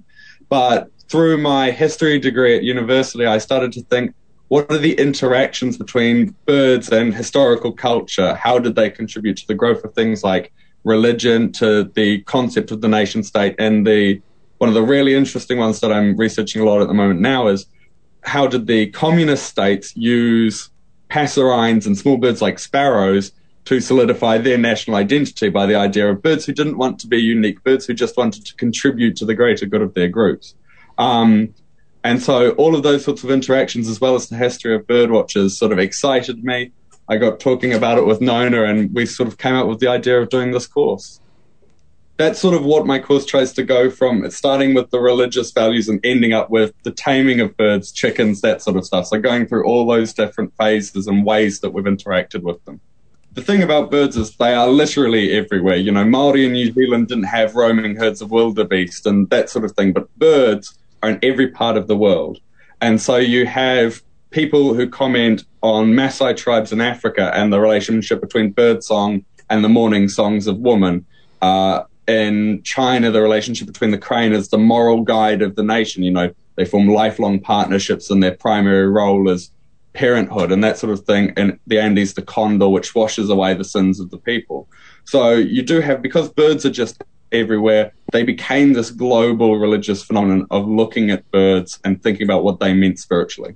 but 0.50 0.90
through 1.08 1.38
my 1.38 1.72
history 1.72 2.20
degree 2.20 2.56
at 2.56 2.64
university, 2.64 3.26
I 3.26 3.38
started 3.38 3.72
to 3.74 3.82
think, 3.84 4.14
what 4.50 4.70
are 4.70 4.78
the 4.78 4.94
interactions 4.94 5.78
between 5.78 6.36
birds 6.46 6.92
and 6.92 7.16
historical 7.16 7.72
culture? 7.72 8.36
How 8.36 8.60
did 8.60 8.76
they 8.76 8.90
contribute 8.90 9.38
to 9.38 9.48
the 9.48 9.56
growth 9.56 9.86
of 9.86 9.94
things 9.94 10.24
like 10.24 10.52
religion 10.84 11.52
to 11.54 11.86
the 11.96 12.22
concept 12.24 12.72
of 12.72 12.82
the 12.82 12.88
nation 12.88 13.24
state. 13.24 13.56
And 13.60 13.86
the 13.86 14.22
one 14.58 14.68
of 14.68 14.74
the 14.76 14.84
really 14.84 15.16
interesting 15.16 15.58
ones 15.58 15.80
that 15.80 15.92
I'm 15.92 16.16
researching 16.16 16.62
a 16.62 16.66
lot 16.66 16.82
at 16.82 16.88
the 16.88 16.94
moment 16.94 17.20
now 17.20 17.48
is 17.48 17.66
how 18.24 18.46
did 18.46 18.68
the 18.68 18.88
communist 18.92 19.48
states 19.48 19.96
use 19.96 20.70
passerines 21.10 21.86
and 21.86 21.98
small 21.98 22.18
birds 22.18 22.42
like 22.42 22.60
sparrows 22.60 23.32
to 23.66 23.80
solidify 23.80 24.38
their 24.38 24.58
national 24.58 24.98
identity 24.98 25.50
by 25.50 25.66
the 25.66 25.76
idea 25.76 26.10
of 26.10 26.22
birds 26.22 26.46
who 26.46 26.54
didn't 26.54 26.78
want 26.78 27.00
to 27.00 27.08
be 27.08 27.18
unique, 27.18 27.64
birds 27.64 27.86
who 27.86 27.94
just 27.94 28.18
wanted 28.18 28.46
to 28.46 28.56
contribute 28.56 29.16
to 29.16 29.26
the 29.26 29.36
greater 29.36 29.66
good 29.66 29.82
of 29.82 29.94
their 29.94 30.08
groups. 30.08 30.56
Um, 30.98 31.54
and 32.04 32.22
so 32.22 32.52
all 32.52 32.76
of 32.76 32.84
those 32.84 33.04
sorts 33.04 33.24
of 33.24 33.30
interactions, 33.30 33.88
as 33.88 34.02
well 34.02 34.16
as 34.16 34.30
the 34.30 34.38
history 34.38 34.74
of 34.76 34.88
bird 34.88 35.12
watchers, 35.12 35.58
sort 35.58 35.72
of 35.72 35.80
excited 35.80 36.44
me. 36.44 36.72
I 37.12 37.18
got 37.18 37.42
talking 37.42 37.74
about 37.74 37.98
it 37.98 38.06
with 38.06 38.22
Nona, 38.22 38.64
and 38.64 38.96
we 38.96 39.06
sort 39.06 39.28
of 39.28 39.38
came 39.38 39.54
up 39.54 39.68
with 39.68 39.80
the 39.80 39.88
idea 39.90 40.22
of 40.22 40.30
doing 40.30 40.52
this 40.52 40.66
course. 40.66 41.20
That's 42.16 42.40
sort 42.40 42.56
of 42.56 42.64
what 42.64 42.86
my 42.86 43.00
course 43.00 43.26
tries 43.26 43.52
to 43.54 43.64
go 43.64 43.90
from. 43.90 44.24
It's 44.24 44.38
starting 44.38 44.74
with 44.74 44.92
the 44.92 45.00
religious 45.02 45.52
values 45.52 45.90
and 45.90 46.00
ending 46.06 46.32
up 46.32 46.50
with 46.50 46.74
the 46.84 46.92
taming 46.92 47.42
of 47.42 47.58
birds, 47.58 47.92
chickens, 47.92 48.40
that 48.42 48.62
sort 48.62 48.78
of 48.78 48.86
stuff. 48.86 49.08
So 49.08 49.20
going 49.20 49.46
through 49.46 49.66
all 49.66 49.86
those 49.86 50.14
different 50.14 50.54
phases 50.56 51.06
and 51.06 51.26
ways 51.26 51.60
that 51.60 51.72
we've 51.72 51.84
interacted 51.84 52.44
with 52.44 52.64
them. 52.64 52.80
The 53.34 53.42
thing 53.42 53.62
about 53.62 53.92
birds 53.92 54.16
is 54.16 54.38
they 54.38 54.54
are 54.54 54.70
literally 54.70 55.34
everywhere. 55.34 55.76
You 55.76 55.92
know, 55.92 56.06
Maori 56.06 56.46
in 56.46 56.54
New 56.54 56.72
Zealand 56.72 57.10
didn't 57.10 57.26
have 57.26 57.56
roaming 57.56 57.98
herds 57.98 58.22
of 58.22 58.32
wildebeest 58.32 59.06
and 59.06 59.30
that 59.32 59.50
sort 59.50 59.66
of 59.66 59.74
thing, 59.74 59.92
but 59.92 60.08
birds 60.18 60.80
are 61.04 61.10
in 61.10 61.20
every 61.24 61.50
part 61.50 61.76
of 61.76 61.88
the 61.88 61.98
world. 61.98 62.40
And 62.80 63.02
so 63.02 63.18
you 63.18 63.48
have 63.48 64.02
people 64.32 64.74
who 64.74 64.90
comment 64.90 65.44
on 65.62 65.94
Maasai 65.94 66.36
tribes 66.36 66.72
in 66.72 66.82
Africa 66.82 67.32
and 67.36 67.54
the 67.54 67.60
relationship 67.60 68.22
between 68.22 68.52
birdsong 68.52 69.24
and 69.50 69.64
the 69.64 69.70
morning 69.70 70.08
songs 70.08 70.48
of 70.48 70.58
women. 70.58 71.06
Uh, 71.42 71.84
in 72.08 72.62
China, 72.64 73.12
the 73.12 73.22
relationship 73.22 73.68
between 73.68 73.92
the 73.92 73.98
crane 73.98 74.34
is 74.34 74.50
the 74.50 74.58
moral 74.58 75.02
guide 75.02 75.42
of 75.42 75.56
the 75.56 75.64
nation. 75.64 76.04
You 76.04 76.12
know, 76.12 76.34
they 76.56 76.66
form 76.66 76.88
lifelong 76.88 77.40
partnerships, 77.40 78.10
and 78.10 78.24
their 78.24 78.36
primary 78.36 78.88
role 78.88 79.30
is 79.30 79.52
parenthood 79.94 80.52
and 80.52 80.64
that 80.64 80.78
sort 80.78 80.94
of 80.94 81.02
thing. 81.02 81.34
And 81.36 81.60
the 81.68 81.80
Andes, 81.80 82.14
the 82.14 82.22
condor, 82.22 82.70
which 82.70 82.96
washes 82.96 83.30
away 83.30 83.54
the 83.54 83.64
sins 83.64 84.00
of 84.00 84.10
the 84.10 84.18
people. 84.18 84.68
So 85.04 85.34
you 85.34 85.62
do 85.62 85.82
have, 85.82 86.02
because 86.02 86.30
birds 86.32 86.66
are 86.66 86.72
just 86.72 87.04
everywhere, 87.32 87.92
they 88.12 88.24
became 88.24 88.74
this 88.74 88.90
global 88.90 89.58
religious 89.58 90.04
phenomenon 90.04 90.48
of 90.50 90.68
looking 90.68 91.12
at 91.12 91.30
birds 91.32 91.80
and 91.84 92.02
thinking 92.02 92.24
about 92.24 92.44
what 92.44 92.60
they 92.60 92.74
meant 92.74 93.00
spiritually. 93.00 93.56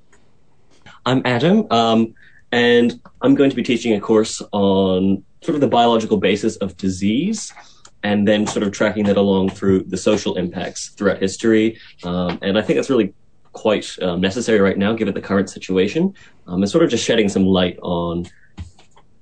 I'm 1.08 1.22
Adam, 1.24 1.68
um, 1.72 2.16
and 2.52 3.00
I'm 3.22 3.36
going 3.36 3.52
to 3.52 3.56
be 3.56 3.62
teaching 3.62 3.94
a 3.94 4.00
course 4.00 4.42
on 4.52 5.24
sort 5.44 5.54
of 5.54 5.62
the 5.62 5.68
biological 5.68 6.18
basis 6.18 6.56
of 6.58 6.76
disease 6.78 7.54
and 8.02 8.28
then 8.28 8.48
sort 8.48 8.64
of 8.64 8.72
tracking 8.72 9.04
that 9.06 9.18
along 9.18 9.50
through 9.50 9.84
the 9.84 9.98
social 9.98 10.36
impacts 10.36 10.90
throughout 10.90 11.20
history. 11.20 11.78
Um, 12.04 12.40
and 12.42 12.58
I 12.58 12.64
think 12.64 12.78
that's 12.78 12.90
really 12.90 13.14
quite 13.54 13.96
um, 14.02 14.20
necessary 14.20 14.60
right 14.60 14.78
now, 14.78 14.94
given 14.94 15.14
the 15.14 15.22
current 15.22 15.50
situation, 15.50 16.14
um, 16.48 16.64
and 16.64 16.70
sort 16.70 16.84
of 16.84 16.90
just 16.90 17.06
shedding 17.06 17.30
some 17.30 17.46
light 17.46 17.78
on 17.84 18.26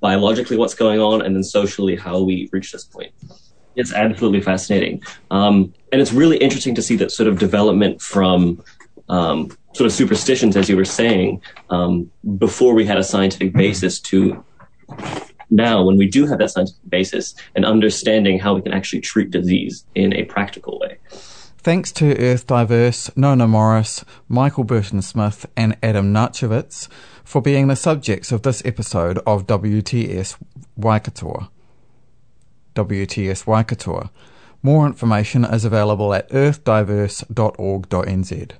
biologically 0.00 0.56
what's 0.56 0.74
going 0.74 1.00
on 1.00 1.20
and 1.20 1.36
then 1.36 1.42
socially 1.42 1.96
how 1.96 2.22
we 2.22 2.48
reach 2.50 2.72
this 2.72 2.84
point. 2.84 3.12
It's 3.76 3.92
absolutely 3.92 4.40
fascinating. 4.40 5.02
Um, 5.30 5.74
and 5.92 6.00
it's 6.00 6.12
really 6.12 6.38
interesting 6.38 6.74
to 6.76 6.82
see 6.82 6.96
that 6.96 7.10
sort 7.10 7.28
of 7.28 7.38
development 7.38 8.00
from 8.00 8.62
sort 9.08 9.86
of 9.86 9.92
superstitions, 9.92 10.56
as 10.56 10.68
you 10.68 10.76
were 10.76 10.84
saying, 10.84 11.40
um, 11.70 12.10
before 12.38 12.74
we 12.74 12.86
had 12.86 12.98
a 12.98 13.04
scientific 13.04 13.52
basis 13.52 14.00
to 14.00 14.44
now 15.50 15.82
when 15.82 15.96
we 15.96 16.06
do 16.06 16.26
have 16.26 16.38
that 16.38 16.50
scientific 16.50 16.88
basis 16.88 17.34
and 17.54 17.64
understanding 17.64 18.38
how 18.38 18.54
we 18.54 18.62
can 18.62 18.72
actually 18.72 19.00
treat 19.00 19.30
disease 19.30 19.84
in 19.94 20.12
a 20.14 20.24
practical 20.24 20.78
way. 20.80 20.98
Thanks 21.58 21.92
to 21.92 22.18
Earth 22.18 22.46
Diverse, 22.46 23.10
Nona 23.16 23.48
Morris, 23.48 24.04
Michael 24.28 24.64
Burton 24.64 25.00
Smith, 25.00 25.46
and 25.56 25.76
Adam 25.82 26.12
Nachowitz 26.12 26.88
for 27.24 27.40
being 27.40 27.68
the 27.68 27.76
subjects 27.76 28.32
of 28.32 28.42
this 28.42 28.62
episode 28.66 29.18
of 29.26 29.46
WTS 29.46 30.36
Waikato. 30.76 31.48
WTS 32.74 33.46
Waikato. 33.46 34.10
More 34.62 34.86
information 34.86 35.44
is 35.44 35.64
available 35.64 36.12
at 36.12 36.28
earthdiverse.org.nz. 36.30 38.50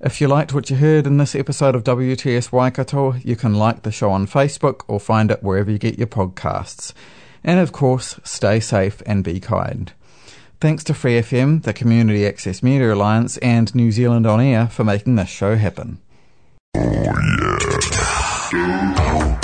If 0.00 0.20
you 0.20 0.28
liked 0.28 0.52
what 0.52 0.70
you 0.70 0.76
heard 0.76 1.06
in 1.06 1.18
this 1.18 1.34
episode 1.34 1.74
of 1.74 1.84
WTS 1.84 2.50
Waikato, 2.50 3.14
you 3.14 3.36
can 3.36 3.54
like 3.54 3.82
the 3.82 3.92
show 3.92 4.10
on 4.10 4.26
Facebook 4.26 4.82
or 4.88 4.98
find 4.98 5.30
it 5.30 5.42
wherever 5.42 5.70
you 5.70 5.78
get 5.78 5.98
your 5.98 6.08
podcasts. 6.08 6.92
And 7.44 7.60
of 7.60 7.72
course, 7.72 8.18
stay 8.24 8.60
safe 8.60 9.02
and 9.06 9.22
be 9.22 9.38
kind. 9.40 9.92
Thanks 10.60 10.82
to 10.84 10.94
Free 10.94 11.20
FM, 11.20 11.62
the 11.62 11.72
Community 11.72 12.26
Access 12.26 12.62
Media 12.62 12.92
Alliance, 12.92 13.36
and 13.38 13.74
New 13.74 13.92
Zealand 13.92 14.26
On 14.26 14.40
Air 14.40 14.66
for 14.66 14.82
making 14.82 15.14
this 15.16 15.28
show 15.28 15.56
happen. 15.56 15.98
Oh, 16.76 17.04
yeah. 18.52 19.43